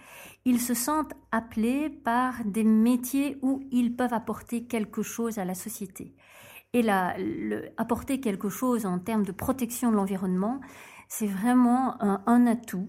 Ils 0.45 0.61
se 0.61 0.73
sentent 0.73 1.15
appelés 1.33 1.91
par 1.91 2.45
des 2.45 2.63
métiers 2.65 3.39
où 3.43 3.65
ils 3.73 3.97
peuvent 3.97 4.15
apporter 4.15 4.67
quelque 4.67 5.03
chose 5.03 5.39
à 5.39 5.45
la 5.45 5.55
société. 5.55 6.15
Et 6.73 6.83
là, 6.83 7.17
apporter 7.77 8.21
quelque 8.21 8.49
chose 8.49 8.87
en 8.87 8.99
termes 8.99 9.25
de 9.25 9.33
protection 9.33 9.91
de 9.91 9.97
l'environnement, 9.97 10.61
c'est 11.09 11.27
vraiment 11.27 12.01
un 12.03 12.47
atout 12.47 12.89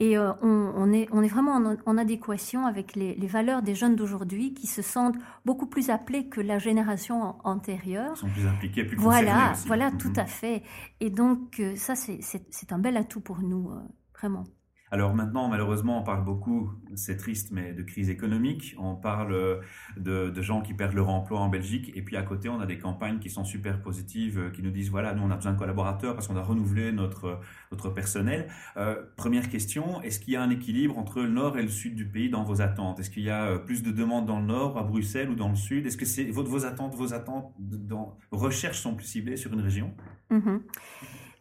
et 0.00 0.16
euh, 0.16 0.32
on, 0.40 0.92
est, 0.94 1.08
on 1.12 1.22
est 1.22 1.28
vraiment 1.28 1.76
en, 1.84 1.98
adéquation 1.98 2.64
avec 2.64 2.96
les, 2.96 3.14
valeurs 3.26 3.60
des 3.60 3.74
jeunes 3.74 3.96
d'aujourd'hui 3.96 4.54
qui 4.54 4.66
se 4.66 4.80
sentent 4.80 5.18
beaucoup 5.44 5.66
plus 5.66 5.90
appelés 5.90 6.26
que 6.26 6.40
la 6.40 6.58
génération 6.58 7.36
antérieure. 7.44 8.12
Ils 8.16 8.20
sont 8.20 8.30
plus 8.30 8.46
impliqués, 8.46 8.84
plus 8.84 8.96
Voilà, 8.96 9.52
aussi. 9.52 9.66
voilà, 9.66 9.90
tout 9.90 10.08
mhm. 10.08 10.18
à 10.18 10.24
fait. 10.24 10.62
Et 11.00 11.10
donc, 11.10 11.60
euh, 11.60 11.76
ça, 11.76 11.94
c'est 11.96 12.72
un 12.72 12.78
bel 12.78 12.96
atout 12.96 13.20
pour 13.20 13.40
nous, 13.42 13.70
euh, 13.70 13.78
vraiment. 14.18 14.44
Alors 14.92 15.14
maintenant, 15.14 15.48
malheureusement, 15.48 16.00
on 16.00 16.02
parle 16.02 16.24
beaucoup, 16.24 16.72
c'est 16.94 17.16
triste, 17.16 17.50
mais 17.52 17.72
de 17.72 17.82
crise 17.82 18.10
économique. 18.10 18.74
On 18.78 18.96
parle 18.96 19.60
de, 19.96 20.42
gens 20.42 20.62
qui 20.62 20.74
perdent 20.74 20.94
leur 20.94 21.08
emploi 21.08 21.38
en 21.40 21.48
Belgique. 21.48 21.92
Et 21.94 22.02
puis 22.02 22.16
à 22.16 22.22
côté, 22.22 22.48
on 22.48 22.60
a 22.60 22.66
des 22.66 22.78
campagnes 22.78 23.18
qui 23.18 23.30
sont 23.30 23.44
super 23.44 23.82
positives, 23.82 24.38
euh, 24.38 24.50
qui 24.50 24.62
nous 24.62 24.70
disent, 24.70 24.90
voilà, 24.90 25.14
nous, 25.14 25.22
on 25.22 25.30
a 25.30 25.36
besoin 25.36 25.52
de 25.52 25.58
collaborateurs 25.58 26.14
parce 26.14 26.26
qu'on 26.26 26.36
a 26.36 26.42
renouvelé 26.42 26.92
notre, 26.92 27.40
notre 27.70 27.90
personnel. 27.90 28.48
Euh, 28.76 28.96
première 29.16 29.48
question, 29.48 30.02
est-ce 30.02 30.18
qu'il 30.18 30.34
y 30.34 30.36
a 30.36 30.42
un 30.42 30.50
équilibre 30.50 30.98
entre 30.98 31.20
le 31.20 31.28
nord 31.28 31.58
et 31.58 31.62
le 31.62 31.68
sud 31.68 31.94
du 31.94 32.06
pays 32.06 32.30
dans 32.30 32.42
vos 32.42 32.60
attentes? 32.60 32.98
Est-ce 33.00 33.10
qu'il 33.10 33.22
y 33.22 33.30
a 33.30 33.44
euh, 33.44 33.58
plus 33.58 33.82
de 33.82 33.92
demandes 33.92 34.26
dans 34.26 34.40
le 34.40 34.46
nord, 34.46 34.76
à 34.78 34.82
Bruxelles 34.82 35.30
ou 35.30 35.34
dans 35.34 35.48
le 35.48 35.56
sud? 35.56 35.86
Est-ce 35.86 35.96
que 35.96 36.06
c'est, 36.06 36.24
vos, 36.24 36.42
vos 36.42 36.64
attentes, 36.64 36.94
vos 36.94 37.14
attentes, 37.14 37.52
dans, 37.58 38.18
recherches 38.30 38.80
sont 38.80 38.94
plus 38.94 39.06
ciblées 39.06 39.36
sur 39.36 39.52
une 39.52 39.60
région? 39.60 39.92
Mm-hmm. 40.30 40.60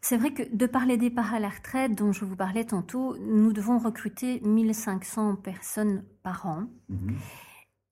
C'est 0.01 0.17
vrai 0.17 0.33
que 0.33 0.43
de 0.55 0.65
par 0.65 0.85
les 0.85 0.97
départs 0.97 1.33
à 1.33 1.39
la 1.39 1.49
retraite 1.49 1.93
dont 1.95 2.11
je 2.11 2.23
vous 2.25 2.35
parlais 2.35 2.63
tantôt, 2.63 3.17
nous 3.17 3.51
devons 3.53 3.77
recruter 3.77 4.39
1500 4.41 5.35
personnes 5.35 6.03
par 6.23 6.45
an. 6.45 6.67
Mhm. 6.89 7.15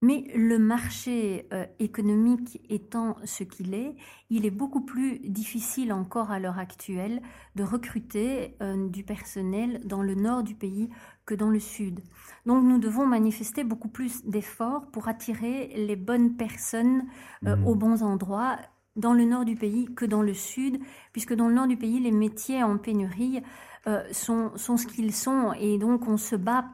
Mais 0.03 0.25
le 0.35 0.59
marché 0.59 1.47
euh, 1.53 1.65
économique 1.79 2.61
étant 2.69 3.15
ce 3.25 3.43
qu'il 3.43 3.73
est, 3.73 3.95
il 4.29 4.45
est 4.45 4.51
beaucoup 4.51 4.81
plus 4.81 5.17
difficile 5.27 5.91
encore 5.91 6.29
à 6.29 6.39
l'heure 6.39 6.59
actuelle 6.59 7.19
de 7.55 7.63
recruter 7.63 8.55
euh, 8.61 8.87
du 8.89 9.03
personnel 9.03 9.81
dans 9.85 10.03
le 10.03 10.13
nord 10.13 10.43
du 10.43 10.53
pays 10.53 10.89
que 11.25 11.33
dans 11.33 11.49
le 11.49 11.59
sud. 11.59 12.01
Donc 12.45 12.63
nous 12.63 12.77
devons 12.77 13.07
manifester 13.07 13.63
beaucoup 13.63 13.89
plus 13.89 14.23
d'efforts 14.23 14.85
pour 14.91 15.07
attirer 15.07 15.73
les 15.75 15.95
bonnes 15.95 16.37
personnes 16.37 17.05
euh, 17.47 17.55
Mhm. 17.55 17.67
aux 17.67 17.75
bons 17.75 18.03
endroits 18.03 18.57
dans 18.97 19.13
le 19.13 19.23
nord 19.23 19.45
du 19.45 19.55
pays 19.55 19.87
que 19.95 20.05
dans 20.05 20.21
le 20.21 20.33
sud, 20.33 20.79
puisque 21.13 21.33
dans 21.33 21.47
le 21.47 21.53
nord 21.53 21.67
du 21.67 21.77
pays, 21.77 21.99
les 21.99 22.11
métiers 22.11 22.63
en 22.63 22.77
pénurie 22.77 23.41
euh, 23.87 24.03
sont, 24.11 24.51
sont 24.57 24.75
ce 24.75 24.87
qu'ils 24.87 25.13
sont, 25.13 25.53
et 25.53 25.77
donc 25.77 26.07
on 26.07 26.17
se 26.17 26.35
bat 26.35 26.65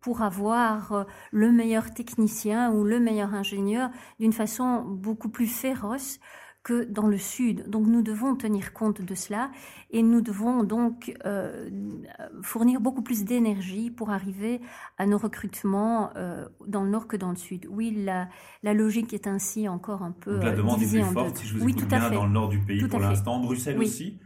pour 0.00 0.22
avoir 0.22 0.92
euh, 0.92 1.04
le 1.32 1.50
meilleur 1.50 1.92
technicien 1.92 2.70
ou 2.72 2.84
le 2.84 3.00
meilleur 3.00 3.34
ingénieur 3.34 3.90
d'une 4.20 4.32
façon 4.32 4.82
beaucoup 4.82 5.28
plus 5.28 5.46
féroce 5.46 6.20
que 6.64 6.84
dans 6.84 7.06
le 7.06 7.18
sud. 7.18 7.68
Donc 7.68 7.86
nous 7.86 8.02
devons 8.02 8.34
tenir 8.34 8.72
compte 8.72 9.02
de 9.02 9.14
cela 9.14 9.50
et 9.90 10.02
nous 10.02 10.22
devons 10.22 10.64
donc 10.64 11.14
euh, 11.26 11.68
fournir 12.42 12.80
beaucoup 12.80 13.02
plus 13.02 13.24
d'énergie 13.24 13.90
pour 13.90 14.10
arriver 14.10 14.60
à 14.98 15.06
nos 15.06 15.18
recrutements 15.18 16.10
euh, 16.16 16.46
dans 16.66 16.82
le 16.82 16.88
nord 16.90 17.06
que 17.06 17.16
dans 17.18 17.30
le 17.30 17.36
sud. 17.36 17.66
Oui, 17.70 17.90
la, 18.04 18.28
la 18.62 18.72
logique 18.74 19.12
est 19.12 19.26
ainsi 19.26 19.68
encore 19.68 20.02
un 20.02 20.12
peu 20.12 20.34
Donc 20.36 20.44
la 20.44 20.52
demande 20.56 20.82
est 20.82 20.88
plus 20.90 21.02
forte, 21.02 21.36
si 21.36 21.46
je 21.46 21.58
vous 21.58 21.64
oui, 21.64 21.74
tout 21.74 21.84
à 21.84 21.98
bien, 21.98 22.08
fait. 22.08 22.14
dans 22.14 22.26
le 22.26 22.32
nord 22.32 22.48
du 22.48 22.58
pays 22.58 22.80
Tout 22.80 22.88
pour 22.88 22.98
l'instant. 23.00 23.38
Bruxelles 23.40 23.76
Oui. 23.78 23.84
aussi 23.84 24.18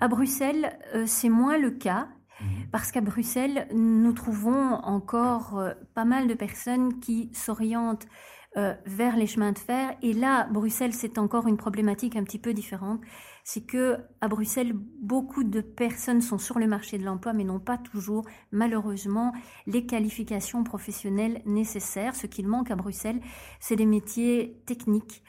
À 0.00 0.06
Bruxelles, 0.08 0.78
euh, 0.94 1.04
c'est 1.06 1.28
moins 1.28 1.58
le 1.58 1.72
cas. 1.72 2.06
Mhm. 2.40 2.46
Parce 2.70 2.92
qu'à 2.92 3.00
Bruxelles, 3.00 3.66
nous 3.74 4.12
trouvons 4.12 4.74
encore 4.74 5.60
pas 5.94 6.04
mal 6.04 6.28
de 6.28 6.34
personnes 6.34 7.00
qui 7.00 7.30
s'orientent 7.34 8.06
euh, 8.56 8.74
vers 8.86 9.14
les 9.16 9.26
chemins 9.26 9.52
de 9.52 9.58
fer. 9.58 9.94
Et 10.00 10.14
là, 10.14 10.48
Bruxelles, 10.50 10.94
c'est 10.94 11.18
encore 11.18 11.46
une 11.46 11.58
problématique 11.58 12.16
un 12.16 12.24
petit 12.24 12.38
peu 12.38 12.54
différente. 12.54 13.00
C'est 13.44 13.66
que 13.66 13.98
à 14.22 14.28
Bruxelles, 14.28 14.72
beaucoup 14.74 15.44
de 15.44 15.60
personnes 15.60 16.22
sont 16.22 16.38
sur 16.38 16.58
le 16.58 16.66
marché 16.66 16.96
de 16.96 17.04
l'emploi, 17.04 17.34
mais 17.34 17.44
n'ont 17.44 17.60
pas 17.60 17.76
toujours, 17.76 18.26
malheureusement, 18.50 19.34
les 19.66 19.84
qualifications 19.84 20.64
professionnelles 20.64 21.42
nécessaires. 21.44 22.16
Ce 22.16 22.26
qu'il 22.26 22.48
manque 22.48 22.70
à 22.70 22.76
Bruxelles, 22.76 23.20
c'est 23.60 23.76
des 23.76 23.86
métiers 23.86 24.62
techniques. 24.64 25.22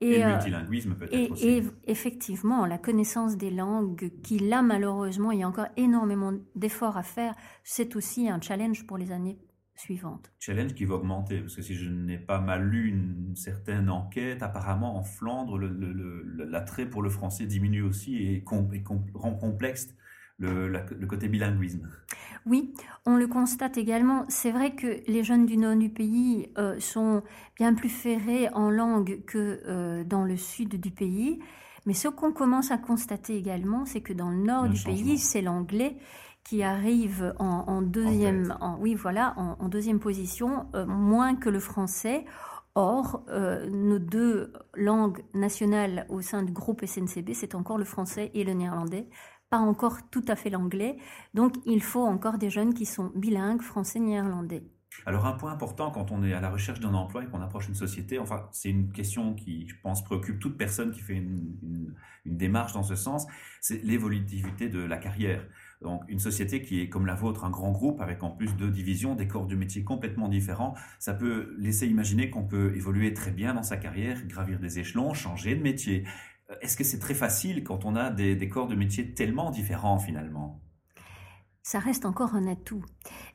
Et, 0.00 0.18
le 0.18 0.24
euh, 0.24 0.34
multilinguisme 0.34 0.94
peut-être 0.96 1.14
et, 1.14 1.30
aussi. 1.30 1.48
et 1.48 1.62
effectivement, 1.86 2.66
la 2.66 2.78
connaissance 2.78 3.36
des 3.36 3.50
langues, 3.50 4.10
qui 4.24 4.40
là, 4.40 4.60
malheureusement, 4.60 5.30
il 5.30 5.38
y 5.38 5.42
a 5.44 5.48
encore 5.48 5.68
énormément 5.76 6.32
d'efforts 6.56 6.96
à 6.96 7.04
faire, 7.04 7.36
c'est 7.62 7.94
aussi 7.94 8.28
un 8.28 8.40
challenge 8.40 8.86
pour 8.86 8.98
les 8.98 9.12
années 9.12 9.38
Challenge 10.38 10.74
qui 10.74 10.84
va 10.84 10.94
augmenter, 10.96 11.40
parce 11.40 11.56
que 11.56 11.62
si 11.62 11.74
je 11.74 11.88
n'ai 11.90 12.18
pas 12.18 12.40
mal 12.40 12.68
lu 12.68 12.88
une 12.88 13.36
certaine 13.36 13.90
enquête, 13.90 14.42
apparemment 14.42 14.96
en 14.96 15.02
Flandre, 15.02 15.58
l'attrait 15.58 16.86
pour 16.86 17.02
le 17.02 17.10
français 17.10 17.46
diminue 17.46 17.82
aussi 17.82 18.16
et, 18.26 18.42
com- 18.42 18.68
et 18.72 18.82
com- 18.82 19.04
rend 19.14 19.34
complexe 19.34 19.88
le, 20.38 20.68
la- 20.68 20.84
le 20.84 21.06
côté 21.06 21.28
bilinguisme. 21.28 21.88
Oui, 22.44 22.74
on 23.06 23.16
le 23.16 23.26
constate 23.26 23.78
également. 23.78 24.24
C'est 24.28 24.50
vrai 24.52 24.74
que 24.74 25.02
les 25.10 25.24
jeunes 25.24 25.46
du 25.46 25.56
nord 25.56 25.76
du 25.76 25.88
pays 25.88 26.48
euh, 26.58 26.78
sont 26.78 27.22
bien 27.56 27.74
plus 27.74 27.88
ferrés 27.88 28.48
en 28.50 28.70
langue 28.70 29.24
que 29.26 29.60
euh, 29.66 30.04
dans 30.04 30.24
le 30.24 30.36
sud 30.36 30.80
du 30.80 30.90
pays. 30.90 31.40
Mais 31.86 31.94
ce 31.94 32.08
qu'on 32.08 32.32
commence 32.32 32.70
à 32.70 32.78
constater 32.78 33.36
également, 33.36 33.84
c'est 33.86 34.00
que 34.00 34.12
dans 34.12 34.30
le 34.30 34.36
nord 34.42 34.64
Un 34.64 34.68
du 34.70 34.76
changement. 34.76 34.94
pays, 35.06 35.18
c'est 35.18 35.40
l'anglais 35.42 35.96
qui 36.48 36.62
arrive 36.62 37.34
en, 37.38 37.64
en 37.66 37.82
deuxième, 37.82 38.56
en- 38.60 38.78
oui 38.78 38.94
voilà, 38.94 39.34
en, 39.36 39.56
en 39.58 39.68
deuxième 39.68 39.98
position, 40.00 40.66
euh, 40.74 40.86
moins 40.86 41.34
que 41.36 41.48
le 41.50 41.60
français. 41.60 42.24
Or, 42.78 43.24
euh, 43.30 43.70
nos 43.70 43.98
deux 43.98 44.52
langues 44.74 45.24
nationales 45.32 46.04
au 46.10 46.20
sein 46.20 46.42
du 46.42 46.52
groupe 46.52 46.84
SNCB, 46.84 47.30
c'est 47.32 47.54
encore 47.54 47.78
le 47.78 47.86
français 47.86 48.30
et 48.34 48.44
le 48.44 48.52
néerlandais, 48.52 49.08
pas 49.48 49.56
encore 49.58 49.96
tout 50.10 50.24
à 50.28 50.36
fait 50.36 50.50
l'anglais. 50.50 50.98
Donc, 51.32 51.54
il 51.64 51.82
faut 51.82 52.02
encore 52.04 52.36
des 52.36 52.50
jeunes 52.50 52.74
qui 52.74 52.84
sont 52.84 53.10
bilingues, 53.14 53.62
français-néerlandais. 53.62 54.62
Alors 55.04 55.26
un 55.26 55.32
point 55.32 55.52
important 55.52 55.90
quand 55.90 56.10
on 56.10 56.22
est 56.22 56.32
à 56.32 56.40
la 56.40 56.50
recherche 56.50 56.80
d'un 56.80 56.94
emploi 56.94 57.22
et 57.24 57.26
qu'on 57.26 57.40
approche 57.42 57.68
une 57.68 57.74
société, 57.74 58.18
enfin 58.18 58.48
c'est 58.50 58.70
une 58.70 58.92
question 58.92 59.34
qui, 59.34 59.68
je 59.68 59.74
pense, 59.82 60.02
préoccupe 60.04 60.38
toute 60.38 60.56
personne 60.56 60.90
qui 60.90 61.00
fait 61.00 61.14
une, 61.14 61.56
une- 61.62 61.94
une 62.24 62.36
démarche 62.36 62.72
dans 62.72 62.82
ce 62.82 62.96
sens, 62.96 63.26
c'est 63.60 63.82
l'évolutivité 63.84 64.68
de 64.68 64.80
la 64.80 64.96
carrière. 64.96 65.46
Donc 65.82 66.02
une 66.08 66.18
société 66.18 66.62
qui 66.62 66.80
est 66.80 66.88
comme 66.88 67.06
la 67.06 67.14
vôtre, 67.14 67.44
un 67.44 67.50
grand 67.50 67.70
groupe 67.70 68.00
avec 68.00 68.22
en 68.22 68.30
plus 68.30 68.54
deux 68.56 68.70
divisions, 68.70 69.14
des 69.14 69.28
corps 69.28 69.46
de 69.46 69.54
métier 69.56 69.84
complètement 69.84 70.28
différents, 70.28 70.74
ça 70.98 71.14
peut 71.14 71.54
laisser 71.58 71.86
imaginer 71.86 72.30
qu'on 72.30 72.44
peut 72.44 72.74
évoluer 72.76 73.12
très 73.14 73.30
bien 73.30 73.54
dans 73.54 73.62
sa 73.62 73.76
carrière, 73.76 74.26
gravir 74.26 74.58
des 74.58 74.78
échelons, 74.78 75.14
changer 75.14 75.54
de 75.54 75.62
métier. 75.62 76.04
Euh, 76.50 76.54
Est-ce 76.62 76.76
que 76.76 76.84
c'est 76.84 76.98
très 76.98 77.14
facile 77.14 77.64
quand 77.64 77.84
on 77.84 77.96
a 77.96 78.10
des, 78.10 78.36
des 78.36 78.48
corps 78.48 78.68
de 78.68 78.74
métier 78.74 79.14
tellement 79.14 79.50
différents 79.50 79.98
finalement? 79.98 80.60
Ça 81.62 81.80
reste 81.80 82.06
encore 82.06 82.34
un 82.36 82.46
atout, 82.46 82.84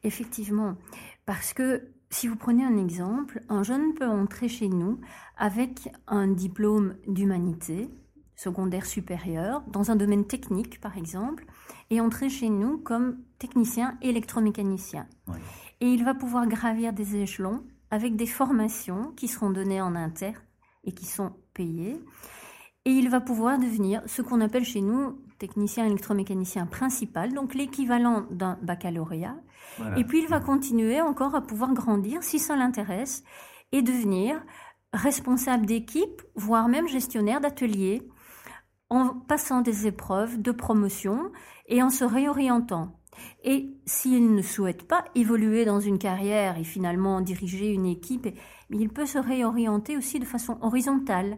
effectivement, 0.04 0.78
parce 1.26 1.54
que 1.54 1.92
si 2.10 2.28
vous 2.28 2.36
prenez 2.36 2.64
un 2.64 2.78
exemple, 2.78 3.42
un 3.50 3.64
jeune 3.64 3.94
peut 3.94 4.08
entrer 4.08 4.48
chez 4.48 4.70
nous 4.70 5.00
avec 5.38 5.90
un 6.08 6.28
diplôme 6.28 6.96
d'humanité, 7.08 7.90
secondaire 8.36 8.86
supérieur, 8.86 9.64
dans 9.68 9.92
un 9.92 9.96
domaine 9.96 10.26
technique 10.26 10.80
par 10.80 10.98
exemple, 10.98 11.46
et 11.90 12.02
entrer 12.02 12.30
chez 12.30 12.50
nous 12.50 12.78
comme 12.78 13.18
technicien 13.40 13.98
électromécanicien. 14.02 15.08
Ouais. 15.28 15.40
Et 15.82 15.88
il 15.88 16.04
va 16.04 16.14
pouvoir 16.14 16.48
gravir 16.48 16.94
des 16.94 17.16
échelons 17.16 17.64
avec 17.90 18.16
des 18.16 18.28
formations 18.28 19.12
qui 19.16 19.28
seront 19.28 19.50
données 19.50 19.82
en 19.82 19.96
interne 19.96 20.36
et 20.84 20.92
qui 20.92 21.06
sont 21.06 21.34
payées. 21.54 22.02
Et 22.86 22.92
il 22.92 23.10
va 23.10 23.22
pouvoir 23.22 23.60
devenir 23.60 24.02
ce 24.06 24.22
qu'on 24.22 24.42
appelle 24.42 24.66
chez 24.66 24.82
nous 24.82 25.20
technicien 25.38 25.86
électromécanicien 25.86 26.68
principal, 26.68 27.34
donc 27.34 27.56
l'équivalent 27.56 28.26
d'un 28.30 28.60
baccalauréat. 28.62 29.36
Voilà. 29.78 29.98
Et 29.98 30.04
puis 30.04 30.22
il 30.22 30.28
va 30.28 30.40
continuer 30.40 31.02
encore 31.02 31.34
à 31.34 31.42
pouvoir 31.42 31.74
grandir 31.74 32.24
si 32.24 32.38
ça 32.38 32.56
l'intéresse 32.56 33.24
et 33.72 33.82
devenir 33.82 34.40
responsable 34.94 35.66
d'équipe, 35.66 36.22
voire 36.36 36.68
même 36.68 36.88
gestionnaire 36.88 37.42
d'atelier, 37.42 38.08
en 38.92 39.08
passant 39.08 39.62
des 39.62 39.88
épreuves 39.88 40.42
de 40.42 40.52
promotion 40.52 41.32
et 41.68 41.82
en 41.82 41.90
se 41.90 42.04
réorientant. 42.04 42.92
Et 43.46 43.74
s'il 43.86 44.36
ne 44.36 44.42
souhaite 44.42 44.86
pas 44.86 45.06
évoluer 45.16 45.64
dans 45.64 45.80
une 45.80 45.98
carrière 45.98 46.58
et 46.58 46.66
finalement 46.66 47.22
diriger 47.22 47.72
une 47.72 47.86
équipe, 47.86 48.28
il 48.70 48.90
peut 48.90 49.06
se 49.06 49.18
réorienter 49.18 49.96
aussi 49.96 50.20
de 50.20 50.26
façon 50.26 50.58
horizontale, 50.62 51.38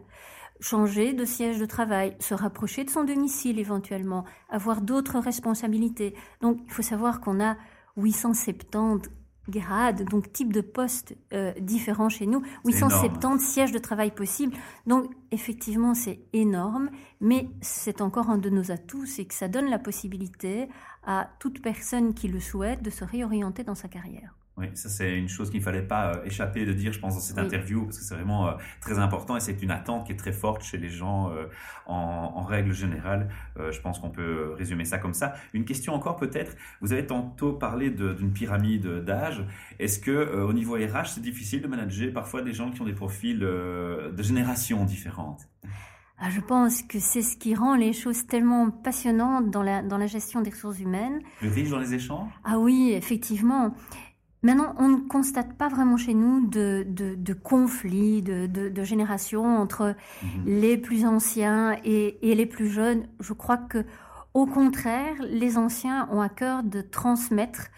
changer 0.58 1.12
de 1.12 1.24
siège 1.24 1.60
de 1.60 1.66
travail, 1.66 2.16
se 2.18 2.34
rapprocher 2.34 2.82
de 2.82 2.90
son 2.90 3.04
domicile 3.04 3.60
éventuellement, 3.60 4.24
avoir 4.50 4.80
d'autres 4.80 5.20
responsabilités. 5.20 6.14
Donc 6.40 6.58
il 6.64 6.72
faut 6.72 6.82
savoir 6.82 7.20
qu'on 7.20 7.40
a 7.40 7.56
870 7.96 9.10
grades, 9.48 10.04
donc 10.08 10.32
type 10.32 10.52
de 10.52 10.60
poste 10.60 11.16
euh, 11.32 11.52
différents 11.60 12.08
chez 12.08 12.26
nous, 12.26 12.42
C'est 12.64 12.72
870 12.72 13.44
sièges 13.44 13.72
de 13.72 13.78
travail 13.78 14.10
possibles. 14.10 14.56
Donc 14.86 15.10
effectivement 15.30 15.94
c'est 15.94 16.20
énorme, 16.32 16.90
mais 17.20 17.48
c'est 17.60 18.00
encore 18.00 18.30
un 18.30 18.38
de 18.38 18.50
nos 18.50 18.70
atouts, 18.70 19.06
c'est 19.06 19.24
que 19.24 19.34
ça 19.34 19.48
donne 19.48 19.68
la 19.68 19.78
possibilité 19.78 20.68
à 21.04 21.28
toute 21.38 21.60
personne 21.62 22.14
qui 22.14 22.28
le 22.28 22.40
souhaite 22.40 22.82
de 22.82 22.90
se 22.90 23.04
réorienter 23.04 23.64
dans 23.64 23.74
sa 23.74 23.88
carrière. 23.88 24.34
Oui, 24.56 24.66
ça 24.74 24.88
c'est 24.88 25.18
une 25.18 25.28
chose 25.28 25.50
qu'il 25.50 25.58
ne 25.58 25.64
fallait 25.64 25.82
pas 25.82 26.14
euh, 26.14 26.24
échapper 26.24 26.64
de 26.64 26.72
dire, 26.72 26.92
je 26.92 27.00
pense, 27.00 27.14
dans 27.14 27.20
cette 27.20 27.36
Oui. 27.38 27.42
interview, 27.44 27.86
parce 27.86 27.98
que 27.98 28.04
c'est 28.04 28.14
vraiment 28.14 28.46
euh, 28.46 28.52
très 28.80 29.00
important 29.00 29.36
et 29.36 29.40
c'est 29.40 29.60
une 29.62 29.72
attente 29.72 30.06
qui 30.06 30.12
est 30.12 30.16
très 30.16 30.32
forte 30.32 30.62
chez 30.62 30.78
les 30.78 30.90
gens 30.90 31.30
euh, 31.32 31.46
en, 31.86 32.32
en 32.36 32.42
règle 32.44 32.72
générale. 32.72 33.28
Je 33.58 33.80
pense 33.80 33.98
qu'on 33.98 34.10
peut 34.10 34.52
résumer 34.56 34.84
ça 34.84 34.98
comme 34.98 35.12
ça. 35.14 35.34
Une 35.54 35.64
question 35.64 35.92
encore 35.92 36.16
peut-être, 36.16 36.54
vous 36.80 36.92
avez 36.92 37.04
tantôt 37.06 37.52
parlé 37.52 37.90
d'une 37.90 38.32
pyramide 38.32 38.86
d'âge. 39.04 39.44
Est-ce 39.80 39.98
que 39.98 40.36
au 40.42 40.52
niveau 40.52 40.74
RH, 40.74 41.06
c'est 41.14 41.20
difficile 41.20 41.60
de 41.60 41.66
manager 41.68 42.12
parfois 42.12 42.42
des 42.42 42.52
gens 42.52 42.70
qui 42.70 42.80
ont 42.80 42.84
des 42.86 42.94
profils 42.94 43.38
de 43.38 44.22
générations 44.22 44.84
différentes? 44.84 45.48
Ah, 46.18 46.30
Je 46.30 46.40
pense 46.40 46.82
que 46.82 47.00
c'est 47.00 47.22
ce 47.22 47.36
qui 47.36 47.54
rend 47.54 47.74
les 47.74 47.92
choses 47.92 48.26
tellement 48.26 48.70
passionnantes 48.70 49.50
dans 49.50 49.62
la, 49.62 49.82
dans 49.82 49.98
la 49.98 50.06
gestion 50.06 50.40
des 50.42 50.50
ressources 50.50 50.78
humaines. 50.80 51.20
Plus 51.38 51.48
riches 51.48 51.70
dans 51.70 51.78
les 51.80 51.92
échanges? 51.92 52.30
Ah 52.44 52.58
oui, 52.58 52.92
effectivement. 52.94 53.74
Maintenant, 54.44 54.74
on 54.78 54.88
ne 54.88 54.98
constate 55.08 55.54
pas 55.58 55.68
vraiment 55.68 55.96
chez 55.96 56.14
nous 56.14 56.46
de, 56.46 56.84
de, 56.88 57.16
de 57.16 57.32
conflits 57.34 58.22
de, 58.22 58.46
de, 58.46 58.68
de 58.68 58.84
génération 58.84 59.44
entre 59.58 59.96
Mhm. 60.22 60.44
les 60.46 60.78
plus 60.78 61.06
anciens 61.06 61.76
et, 61.84 62.30
et 62.30 62.34
les 62.36 62.46
plus 62.46 62.68
jeunes. 62.68 63.08
Je 63.20 63.32
crois 63.32 63.56
que, 63.58 63.84
au 64.34 64.46
contraire, 64.46 65.16
les 65.28 65.58
anciens 65.58 66.08
ont 66.12 66.20
à 66.20 66.28
cœur 66.28 66.62
de 66.64 66.82
transmettre 66.82 67.68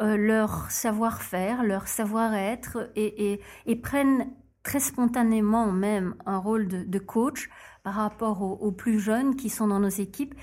euh, 0.00 0.16
leur 0.16 0.70
savoir-faire, 0.70 1.62
leur 1.64 1.88
savoir-être 1.88 2.90
et, 2.96 3.32
et, 3.32 3.40
et 3.66 3.76
prennent 3.76 4.28
très 4.62 4.80
spontanément 4.80 5.72
même 5.72 6.14
un 6.26 6.38
rôle 6.38 6.68
de, 6.68 6.82
de 6.84 6.98
coach 6.98 7.48
par 7.84 7.94
rapport 7.94 8.42
aux, 8.42 8.54
aux 8.54 8.72
plus 8.72 8.98
jeunes 9.00 9.36
qui 9.36 9.48
sont 9.48 9.68
dans 9.68 9.80
nos 9.80 9.88
équipes. 9.88 10.34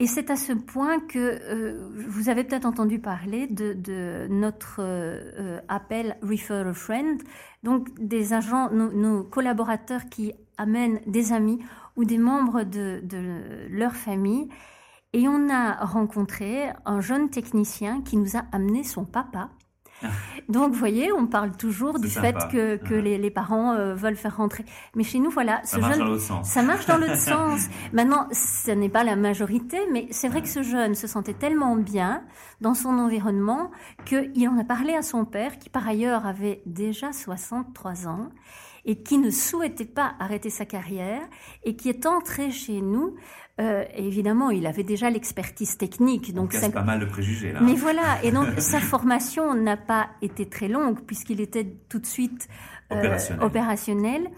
Et 0.00 0.06
c'est 0.06 0.30
à 0.30 0.36
ce 0.36 0.54
point 0.54 0.98
que 0.98 1.18
euh, 1.18 1.86
vous 2.08 2.30
avez 2.30 2.42
peut-être 2.42 2.64
entendu 2.64 2.98
parler 2.98 3.46
de, 3.46 4.26
notre 4.30 4.80
euh, 4.80 5.20
euh, 5.38 5.60
appel 5.68 6.16
Refer 6.22 6.72
Friend, 6.72 7.22
donc 7.62 7.88
des 8.00 8.32
agents, 8.32 8.70
nos, 8.70 9.22
collaborateurs 9.22 10.06
qui 10.10 10.32
amènent 10.56 11.00
des 11.06 11.34
amis 11.34 11.58
ou 11.96 12.06
des 12.06 12.16
membres 12.16 12.62
de 12.62 13.02
leur 13.68 13.94
famille. 13.94 14.48
Et 15.12 15.28
on 15.28 15.50
a 15.50 15.84
rencontré 15.84 16.70
un 16.86 17.02
jeune 17.02 17.28
technicien 17.28 18.00
qui 18.00 18.16
nous 18.16 18.38
a 18.38 18.44
amené 18.52 18.84
son 18.84 19.04
papa 19.04 19.50
Donc, 20.48 20.72
vous 20.72 20.78
voyez, 20.78 21.12
on 21.12 21.26
parle 21.26 21.52
toujours 21.56 21.98
du 21.98 22.08
fait 22.08 22.36
que, 22.50 22.76
que 22.76 22.94
les, 22.94 23.18
les, 23.18 23.30
parents 23.30 23.72
euh, 23.74 23.94
veulent 23.94 24.16
faire 24.16 24.36
rentrer. 24.36 24.64
Mais 24.94 25.04
chez 25.04 25.18
nous, 25.18 25.30
voilà, 25.30 25.60
ce 25.64 25.72
ça 25.72 25.78
marche 25.78 25.96
jeune, 25.96 26.08
dans 26.08 26.18
sens. 26.18 26.48
Ça 26.48 26.62
marche 26.62 26.86
dans 26.86 26.96
l'autre 26.96 27.16
sens. 27.18 27.68
Maintenant, 27.92 28.26
ce 28.32 28.70
n'est 28.70 28.88
pas 28.88 29.04
la 29.04 29.16
majorité, 29.16 29.78
mais 29.92 30.08
c'est 30.10 30.28
vrai 30.28 30.42
que 30.42 30.48
ce 30.48 30.62
jeune 30.62 30.94
se 30.94 31.06
sentait 31.06 31.34
tellement 31.34 31.76
bien 31.76 32.22
dans 32.60 32.74
son 32.74 32.98
environnement 32.98 33.70
qu'il 34.04 34.48
en 34.48 34.58
a 34.58 34.64
parlé 34.64 34.94
à 34.94 35.02
son 35.02 35.24
père, 35.24 35.58
qui 35.58 35.68
par 35.68 35.86
ailleurs 35.86 36.26
avait 36.26 36.62
déjà 36.66 37.12
63 37.12 38.08
ans 38.08 38.30
et 38.84 39.02
qui 39.02 39.18
ne 39.18 39.30
souhaitait 39.30 39.84
pas 39.84 40.14
arrêter 40.18 40.50
sa 40.50 40.64
carrière 40.64 41.22
et 41.64 41.76
qui 41.76 41.88
est 41.88 42.06
entré 42.06 42.50
chez 42.50 42.80
nous 42.80 43.16
euh, 43.60 43.84
évidemment, 43.94 44.50
il 44.50 44.66
avait 44.66 44.84
déjà 44.84 45.10
l'expertise 45.10 45.76
technique. 45.76 46.32
Donc 46.32 46.54
c'est 46.54 46.72
pas 46.72 46.82
mal 46.82 47.00
de 47.00 47.04
préjugés 47.04 47.52
là. 47.52 47.60
Mais 47.60 47.74
voilà, 47.74 48.22
et 48.22 48.32
donc 48.32 48.48
sa 48.58 48.80
formation 48.80 49.54
n'a 49.54 49.76
pas 49.76 50.08
été 50.22 50.46
très 50.46 50.68
longue 50.68 51.00
puisqu'il 51.06 51.40
était 51.40 51.66
tout 51.88 51.98
de 51.98 52.06
suite 52.06 52.48
euh, 52.90 52.96
opérationnel. 52.96 53.44
opérationnel. 53.44 54.30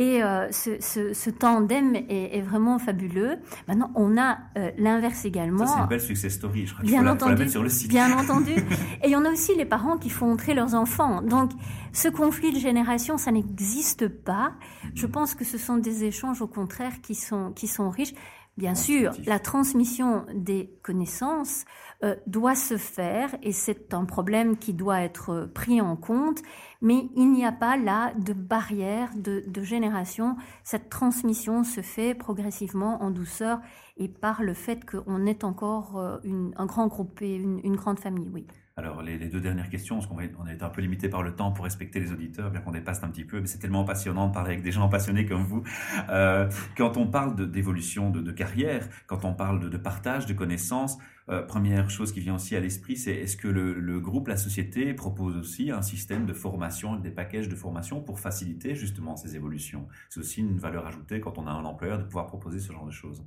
Et 0.00 0.22
euh, 0.22 0.50
ce, 0.50 0.80
ce, 0.80 1.12
ce, 1.12 1.28
tandem 1.28 1.94
est, 1.94 2.38
est, 2.38 2.40
vraiment 2.40 2.78
fabuleux. 2.78 3.36
Maintenant, 3.68 3.90
on 3.94 4.16
a 4.16 4.38
euh, 4.56 4.70
l'inverse 4.78 5.26
également. 5.26 5.66
C'est 5.66 5.78
une 5.78 5.88
belle 5.88 6.00
success 6.00 6.32
story. 6.32 6.66
Je 6.66 6.72
crois 6.72 6.88
la, 6.88 7.02
la 7.02 7.36
mettre 7.36 7.50
sur 7.50 7.62
le 7.62 7.68
site. 7.68 7.90
Bien 7.90 8.18
entendu. 8.18 8.52
Et 9.02 9.08
il 9.08 9.10
y 9.10 9.16
en 9.16 9.26
a 9.26 9.30
aussi 9.30 9.54
les 9.54 9.66
parents 9.66 9.98
qui 9.98 10.08
font 10.08 10.32
entrer 10.32 10.54
leurs 10.54 10.74
enfants. 10.74 11.20
Donc, 11.20 11.50
ce 11.92 12.08
conflit 12.08 12.50
de 12.50 12.58
génération, 12.58 13.18
ça 13.18 13.30
n'existe 13.30 14.08
pas. 14.08 14.54
Je 14.94 15.06
mm. 15.06 15.10
pense 15.10 15.34
que 15.34 15.44
ce 15.44 15.58
sont 15.58 15.76
des 15.76 16.04
échanges, 16.04 16.40
au 16.40 16.48
contraire, 16.48 17.02
qui 17.02 17.14
sont, 17.14 17.52
qui 17.52 17.66
sont 17.66 17.90
riches. 17.90 18.14
Bien 18.56 18.74
sûr, 18.74 19.12
la 19.26 19.38
transmission 19.38 20.26
des 20.34 20.70
connaissances 20.82 21.64
euh, 22.04 22.16
doit 22.26 22.54
se 22.54 22.76
faire 22.76 23.34
et 23.42 23.52
c'est 23.52 23.94
un 23.94 24.04
problème 24.04 24.58
qui 24.58 24.74
doit 24.74 25.00
être 25.00 25.48
pris 25.54 25.80
en 25.80 25.96
compte, 25.96 26.42
mais 26.82 27.08
il 27.16 27.32
n'y 27.32 27.46
a 27.46 27.52
pas 27.52 27.78
là 27.78 28.12
de 28.18 28.34
barrière 28.34 29.10
de, 29.16 29.44
de, 29.46 29.62
génération. 29.62 30.36
Cette 30.62 30.90
transmission 30.90 31.64
se 31.64 31.80
fait 31.80 32.14
progressivement 32.14 33.02
en 33.02 33.10
douceur 33.10 33.60
et 33.96 34.08
par 34.08 34.42
le 34.42 34.52
fait 34.52 34.84
qu'on 34.84 35.24
est 35.24 35.44
encore 35.44 35.96
euh, 35.98 36.18
une, 36.24 36.52
un 36.56 36.66
grand 36.66 36.88
groupe 36.88 37.22
et 37.22 37.36
une, 37.36 37.60
une 37.64 37.76
grande 37.76 37.98
famille, 37.98 38.28
oui. 38.30 38.46
Alors, 38.80 39.02
les, 39.02 39.18
deux 39.18 39.40
dernières 39.40 39.68
questions, 39.68 39.96
parce 39.96 40.06
qu'on 40.06 40.16
on 40.38 40.46
est 40.46 40.62
un 40.62 40.70
peu 40.70 40.80
limité 40.80 41.10
par 41.10 41.22
le 41.22 41.34
temps 41.34 41.52
pour 41.52 41.66
respecter 41.66 42.00
les 42.00 42.12
auditeurs, 42.12 42.50
bien 42.50 42.62
qu'on 42.62 42.70
dépasse 42.70 43.02
un 43.02 43.08
petit 43.08 43.26
peu, 43.26 43.38
mais 43.38 43.46
c'est 43.46 43.58
tellement 43.58 43.84
passionnant 43.84 44.28
de 44.28 44.32
parler 44.32 44.52
avec 44.52 44.62
des 44.62 44.72
gens 44.72 44.88
passionnés 44.88 45.26
comme 45.26 45.44
vous. 45.44 45.62
Euh, 46.08 46.48
quand 46.78 46.96
on 46.96 47.06
parle 47.06 47.50
d'évolution 47.50 48.08
de, 48.08 48.20
de, 48.20 48.24
de, 48.24 48.32
carrière, 48.32 48.88
quand 49.06 49.26
on 49.26 49.34
parle 49.34 49.60
de, 49.60 49.68
de 49.68 49.76
partage 49.76 50.24
de 50.24 50.32
connaissances, 50.32 50.96
euh, 51.28 51.42
première 51.42 51.90
chose 51.90 52.12
qui 52.12 52.20
vient 52.20 52.34
aussi 52.34 52.56
à 52.56 52.60
l'esprit, 52.60 52.96
c'est 52.96 53.14
est-ce 53.14 53.36
que 53.36 53.48
le, 53.48 54.00
groupe, 54.00 54.28
la 54.28 54.36
société 54.36 54.94
propose 54.94 55.36
aussi 55.36 55.70
un 55.70 55.82
système 55.82 56.26
de 56.26 56.32
formation, 56.32 56.96
des 56.96 57.10
packages 57.10 57.48
de 57.48 57.56
formation 57.56 58.00
pour 58.00 58.18
faciliter 58.18 58.74
justement 58.74 59.16
ces 59.16 59.36
évolutions? 59.36 59.86
C'est 60.08 60.20
aussi 60.20 60.40
une 60.40 60.58
valeur 60.58 60.86
ajoutée 60.86 61.20
quand 61.20 61.38
on 61.38 61.46
a 61.46 61.50
un 61.50 61.64
employeur 61.64 61.98
de 61.98 62.04
pouvoir 62.04 62.26
proposer 62.26 62.58
ce 62.58 62.72
genre 62.72 62.86
de 62.86 62.90
choses. 62.90 63.24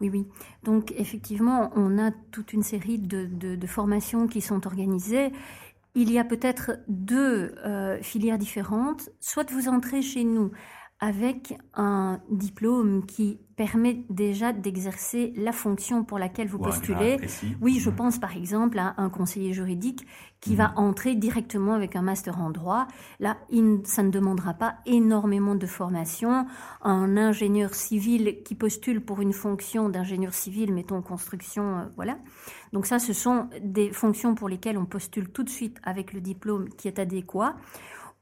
Oui, 0.00 0.08
oui. 0.10 0.26
Donc 0.64 0.92
effectivement, 0.96 1.70
on 1.76 1.98
a 1.98 2.10
toute 2.30 2.52
une 2.52 2.62
série 2.62 2.98
de 2.98 3.66
formations 3.66 4.26
qui 4.26 4.40
sont 4.40 4.66
organisées. 4.66 5.32
Il 5.96 6.12
y 6.12 6.18
a 6.18 6.24
peut-être 6.24 6.78
deux 6.88 7.54
euh, 7.64 8.00
filières 8.00 8.38
différentes. 8.38 9.10
Soit 9.18 9.50
vous 9.50 9.68
entrez 9.68 10.02
chez 10.02 10.22
nous 10.22 10.52
avec 11.00 11.58
un 11.74 12.20
diplôme 12.30 13.06
qui 13.06 13.38
permet 13.56 14.04
déjà 14.08 14.52
d'exercer 14.52 15.32
la 15.36 15.52
fonction 15.52 16.04
pour 16.04 16.18
laquelle 16.18 16.48
vous 16.48 16.58
postulez. 16.58 17.18
Oui, 17.60 17.78
je 17.78 17.90
mmh. 17.90 17.96
pense 17.96 18.18
par 18.18 18.36
exemple 18.36 18.78
à 18.78 18.94
un 18.96 19.10
conseiller 19.10 19.52
juridique 19.52 20.06
qui 20.40 20.52
mmh. 20.52 20.56
va 20.56 20.72
entrer 20.76 21.14
directement 21.14 21.74
avec 21.74 21.96
un 21.96 22.02
master 22.02 22.40
en 22.40 22.50
droit. 22.50 22.86
Là, 23.18 23.36
il, 23.50 23.80
ça 23.84 24.02
ne 24.02 24.10
demandera 24.10 24.54
pas 24.54 24.76
énormément 24.86 25.54
de 25.54 25.66
formation. 25.66 26.46
Un 26.82 27.16
ingénieur 27.18 27.74
civil 27.74 28.42
qui 28.44 28.54
postule 28.54 29.02
pour 29.02 29.20
une 29.20 29.34
fonction 29.34 29.90
d'ingénieur 29.90 30.32
civil, 30.32 30.72
mettons 30.72 31.02
construction, 31.02 31.78
euh, 31.78 31.84
voilà. 31.96 32.18
Donc 32.72 32.86
ça, 32.86 32.98
ce 32.98 33.12
sont 33.12 33.48
des 33.62 33.90
fonctions 33.92 34.34
pour 34.34 34.48
lesquelles 34.48 34.78
on 34.78 34.86
postule 34.86 35.28
tout 35.28 35.42
de 35.42 35.50
suite 35.50 35.78
avec 35.82 36.12
le 36.12 36.20
diplôme 36.20 36.68
qui 36.70 36.88
est 36.88 36.98
adéquat 36.98 37.56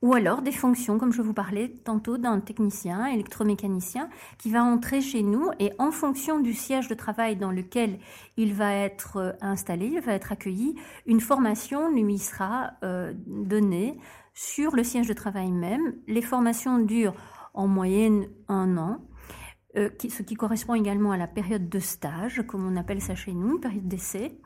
ou 0.01 0.15
alors 0.15 0.43
des 0.43 0.53
fonctions, 0.53 0.99
comme 0.99 1.13
je 1.13 1.23
vous 1.23 1.33
parlais 1.33 1.69
tantôt 1.85 2.19
d'un 2.19 2.41
technicien, 2.41 3.07
électromécanicien, 3.07 4.09
qui 4.39 4.51
va 4.51 4.63
entrer 4.63 5.01
chez 5.01 5.23
nous 5.23 5.51
et 5.59 5.73
en 5.79 5.91
fonction 5.91 6.39
du 6.39 6.55
siège 6.55 6.89
de 6.89 6.95
travail 6.95 7.37
dans 7.37 7.51
lequel 7.51 7.99
il 8.37 8.55
va 8.55 8.73
être 8.73 9.17
euh, 9.17 9.33
installé, 9.41 9.87
il 9.87 10.01
va 10.01 10.13
être 10.13 10.31
accueilli, 10.31 10.77
une 11.07 11.21
formation 11.21 11.91
lui 11.91 12.19
sera 12.19 12.73
euh, 12.85 13.13
donnée 13.27 13.99
sur 14.35 14.77
le 14.77 14.85
siège 14.85 15.09
de 15.09 15.15
travail 15.15 15.51
même. 15.51 15.95
Les 16.07 16.23
formations 16.23 16.79
durent 16.79 17.15
en 17.55 17.67
moyenne 17.67 18.29
un 18.47 18.77
an. 18.79 18.99
Euh, 19.77 19.91
ce 20.09 20.23
qui 20.23 20.35
correspond 20.35 20.75
également 20.75 21.11
à 21.11 21.17
la 21.17 21.27
période 21.27 21.69
de 21.69 21.79
stage, 21.81 22.43
comme 22.47 22.65
on 22.67 22.77
appelle 22.77 23.03
ça 23.03 23.17
chez 23.17 23.33
nous, 23.33 23.57
une 23.57 23.61
période 23.61 23.89
d'essai 23.89 24.39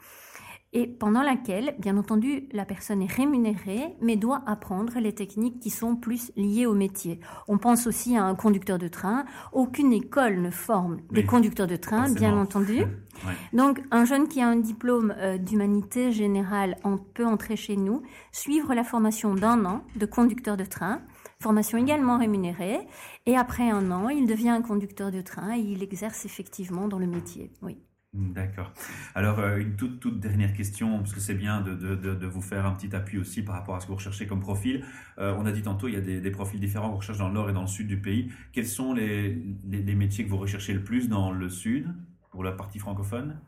et 0.74 0.86
pendant 0.86 1.22
laquelle, 1.22 1.74
bien 1.78 1.98
entendu, 1.98 2.48
la 2.52 2.64
personne 2.64 3.02
est 3.02 3.12
rémunérée, 3.12 3.94
mais 4.00 4.16
doit 4.16 4.42
apprendre 4.46 4.98
les 4.98 5.14
techniques 5.14 5.60
qui 5.60 5.68
sont 5.68 5.96
plus 5.96 6.32
liées 6.34 6.64
au 6.64 6.72
métier. 6.72 7.20
On 7.46 7.58
pense 7.58 7.86
aussi 7.86 8.16
à 8.16 8.24
un 8.24 8.34
conducteur 8.34 8.78
de 8.78 8.88
train. 8.88 9.26
Aucune 9.52 9.92
école 9.92 10.40
ne 10.40 10.50
forme 10.50 11.00
des 11.10 11.24
conducteurs 11.24 11.66
de 11.66 11.76
train, 11.76 12.10
bien 12.10 12.36
entendu. 12.36 12.84
Ouais. 13.26 13.34
Donc, 13.52 13.80
un 13.90 14.06
jeune 14.06 14.26
qui 14.26 14.40
a 14.40 14.48
un 14.48 14.56
diplôme 14.56 15.14
euh, 15.18 15.36
d'humanité 15.36 16.12
générale 16.12 16.76
en, 16.82 16.96
peut 16.96 17.26
entrer 17.26 17.56
chez 17.56 17.76
nous, 17.76 18.02
suivre 18.32 18.74
la 18.74 18.84
formation 18.84 19.34
d'un 19.34 19.66
an 19.66 19.84
de 19.96 20.06
conducteur 20.06 20.56
de 20.56 20.64
train, 20.64 21.02
formation 21.38 21.76
également 21.76 22.18
rémunérée, 22.18 22.80
et 23.26 23.36
après 23.36 23.68
un 23.68 23.90
an, 23.90 24.08
il 24.08 24.26
devient 24.26 24.48
un 24.48 24.62
conducteur 24.62 25.10
de 25.10 25.20
train 25.20 25.54
et 25.54 25.60
il 25.60 25.82
exerce 25.82 26.24
effectivement 26.24 26.88
dans 26.88 26.98
le 26.98 27.06
métier. 27.06 27.52
Oui. 27.60 27.76
D'accord. 28.14 28.72
Alors, 29.14 29.38
euh, 29.38 29.56
une 29.56 29.74
toute, 29.74 29.98
toute 29.98 30.20
dernière 30.20 30.52
question, 30.52 30.98
parce 30.98 31.14
que 31.14 31.20
c'est 31.20 31.34
bien 31.34 31.62
de, 31.62 31.74
de, 31.74 31.94
de, 31.96 32.26
vous 32.26 32.42
faire 32.42 32.66
un 32.66 32.72
petit 32.72 32.94
appui 32.94 33.16
aussi 33.16 33.40
par 33.40 33.54
rapport 33.54 33.74
à 33.74 33.80
ce 33.80 33.86
que 33.86 33.90
vous 33.92 33.96
recherchez 33.96 34.26
comme 34.26 34.40
profil. 34.40 34.84
Euh, 35.18 35.34
on 35.38 35.46
a 35.46 35.52
dit 35.52 35.62
tantôt, 35.62 35.88
il 35.88 35.94
y 35.94 35.96
a 35.96 36.02
des, 36.02 36.20
des 36.20 36.30
profils 36.30 36.60
différents 36.60 36.90
qu'on 36.90 36.98
recherche 36.98 37.18
dans 37.18 37.28
le 37.28 37.34
nord 37.34 37.48
et 37.48 37.54
dans 37.54 37.62
le 37.62 37.66
sud 37.68 37.86
du 37.86 37.98
pays. 37.98 38.30
Quels 38.52 38.66
sont 38.66 38.92
les, 38.92 39.42
les, 39.64 39.82
les 39.82 39.94
métiers 39.94 40.24
que 40.24 40.30
vous 40.30 40.36
recherchez 40.36 40.74
le 40.74 40.84
plus 40.84 41.08
dans 41.08 41.32
le 41.32 41.48
sud, 41.48 41.88
pour 42.30 42.44
la 42.44 42.52
partie 42.52 42.78
francophone? 42.78 43.40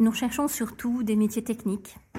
Nous 0.00 0.12
cherchons 0.12 0.48
surtout 0.48 1.02
des 1.02 1.16
métiers 1.16 1.42
techniques, 1.42 1.96
mmh. 2.14 2.18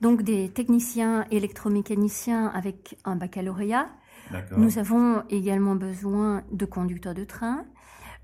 donc 0.00 0.22
des 0.22 0.48
techniciens 0.48 1.24
électromécaniciens 1.30 2.48
avec 2.48 2.96
un 3.04 3.14
baccalauréat. 3.14 3.86
Nous 4.56 4.78
avons 4.78 5.22
également 5.28 5.76
besoin 5.76 6.42
de 6.50 6.64
conducteurs 6.64 7.14
de 7.14 7.24
train, 7.24 7.64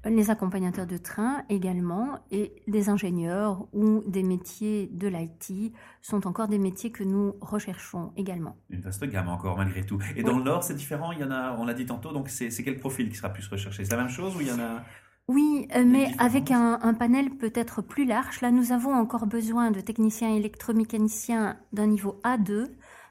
les 0.04 0.30
accompagnateurs 0.30 0.86
de 0.86 0.96
train 0.96 1.42
également, 1.48 2.20
et 2.30 2.52
des 2.66 2.88
ingénieurs 2.88 3.66
ou 3.72 4.02
des 4.06 4.22
métiers 4.22 4.88
de 4.92 5.08
l'IT 5.08 5.72
sont 6.02 6.26
encore 6.26 6.48
des 6.48 6.58
métiers 6.58 6.90
que 6.90 7.04
nous 7.04 7.34
recherchons 7.40 8.12
également. 8.16 8.56
Une 8.70 8.80
vaste 8.80 9.04
gamme 9.04 9.28
encore 9.28 9.56
malgré 9.56 9.84
tout. 9.84 9.98
Et 10.16 10.22
dans 10.22 10.38
le 10.38 10.44
Nord, 10.44 10.62
c'est 10.62 10.74
différent. 10.74 11.12
Il 11.12 11.18
y 11.18 11.24
en 11.24 11.30
a, 11.30 11.56
on 11.58 11.64
l'a 11.64 11.74
dit 11.74 11.86
tantôt. 11.86 12.12
Donc 12.12 12.28
c'est 12.28 12.50
quel 12.62 12.76
profil 12.76 13.08
qui 13.08 13.16
sera 13.16 13.30
plus 13.30 13.46
recherché? 13.48 13.84
C'est 13.84 13.96
la 13.96 14.02
même 14.02 14.10
chose 14.10 14.36
ou 14.36 14.40
il 14.40 14.48
y 14.48 14.52
en 14.52 14.60
a 14.60 14.82
oui, 15.30 15.68
euh, 15.76 15.84
mais 15.86 16.10
avec 16.18 16.50
un, 16.50 16.78
un 16.80 16.94
panel 16.94 17.28
peut-être 17.28 17.82
plus 17.82 18.06
large. 18.06 18.40
Là, 18.40 18.50
nous 18.50 18.72
avons 18.72 18.94
encore 18.94 19.26
besoin 19.26 19.70
de 19.70 19.82
techniciens 19.82 20.34
électromécaniciens 20.34 21.58
d'un 21.74 21.86
niveau 21.86 22.18
A2. 22.24 22.68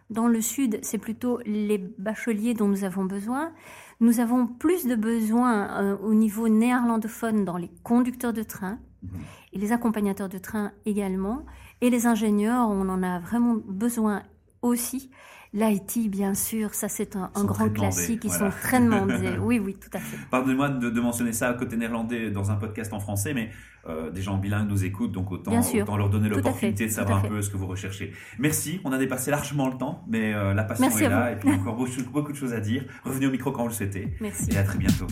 Dans 0.10 0.28
le 0.28 0.42
sud, 0.42 0.80
c'est 0.82 0.98
plutôt 0.98 1.40
les 1.46 1.78
bacheliers 1.78 2.56
dont 2.56 2.68
nous 2.68 2.84
avons 2.84 3.06
besoin. 3.06 3.54
Nous 4.00 4.20
avons 4.20 4.48
plus 4.48 4.86
de 4.86 4.96
besoins 4.96 5.82
euh, 5.82 5.98
au 5.98 6.14
niveau 6.14 6.48
néerlandophone 6.48 7.46
dans 7.46 7.58
les 7.58 7.72
conducteurs 7.84 8.34
de 8.34 8.44
train 8.44 8.80
mmh. 9.02 9.08
et 9.54 9.60
les 9.60 9.72
accompagnateurs 9.72 10.30
de 10.30 10.38
train 10.38 10.72
également. 10.86 11.46
Et 11.82 11.90
les 11.90 12.06
ingénieurs, 12.06 12.70
on 12.70 12.90
en 12.90 13.04
a 13.04 13.20
vraiment 13.20 13.56
besoin 13.56 14.24
aussi. 14.62 15.10
L'IT, 15.58 16.12
bien 16.12 16.36
sûr, 16.36 16.76
ça 16.76 16.88
c'est 16.88 17.16
un, 17.16 17.32
un 17.34 17.44
grand 17.44 17.70
classique. 17.70 18.22
Ils 18.24 18.30
voilà. 18.30 18.52
sont 18.52 18.58
très 18.62 18.80
demandés. 18.80 19.38
oui, 19.42 19.58
oui, 19.58 19.74
tout 19.74 19.90
à 19.92 20.00
fait. 20.00 20.18
Pardonnez-moi 20.30 20.70
de, 20.70 20.92
de, 20.92 21.02
mentionner 21.02 21.34
ça 21.34 21.50
à 21.50 21.54
côté 21.56 21.78
néerlandais 21.78 22.30
dans 22.30 22.52
un 22.52 22.58
podcast 22.58 22.94
en 22.94 23.00
français, 23.00 23.34
mais 23.34 23.50
euh, 23.90 24.12
des 24.12 24.22
gens 24.22 24.38
bilingues 24.38 24.70
nous 24.70 24.86
écoutent, 24.86 25.14
donc 25.14 25.32
autant, 25.32 25.60
autant 25.60 25.98
leur 25.98 26.12
donner 26.12 26.30
l'opportunité 26.30 26.86
de 26.86 26.92
savoir 26.92 27.26
un 27.26 27.28
peu 27.28 27.42
ce 27.42 27.50
que 27.50 27.58
vous 27.58 27.66
recherchez. 27.66 28.14
Merci, 28.38 28.80
on 28.84 28.92
a 28.92 29.00
dépassé 29.00 29.32
largement 29.32 29.68
le 29.68 29.78
temps, 29.80 30.04
mais 30.08 30.32
euh, 30.32 30.54
la 30.54 30.64
passion 30.64 30.86
Merci 30.86 31.06
est 31.06 31.10
là, 31.10 31.32
et 31.32 31.38
puis 31.38 31.50
encore 31.54 31.76
beaucoup, 31.76 32.04
beaucoup 32.14 32.32
de 32.32 32.38
choses 32.38 32.54
à 32.54 32.60
dire. 32.60 32.86
Revenez 33.04 33.26
au 33.26 33.32
micro 33.32 33.52
quand 33.52 33.64
vous 33.64 33.70
le 33.70 33.74
souhaitez. 33.74 34.16
Merci. 34.22 34.52
Et 34.52 34.58
à 34.58 34.64
très 34.64 34.78
bientôt. 34.78 35.08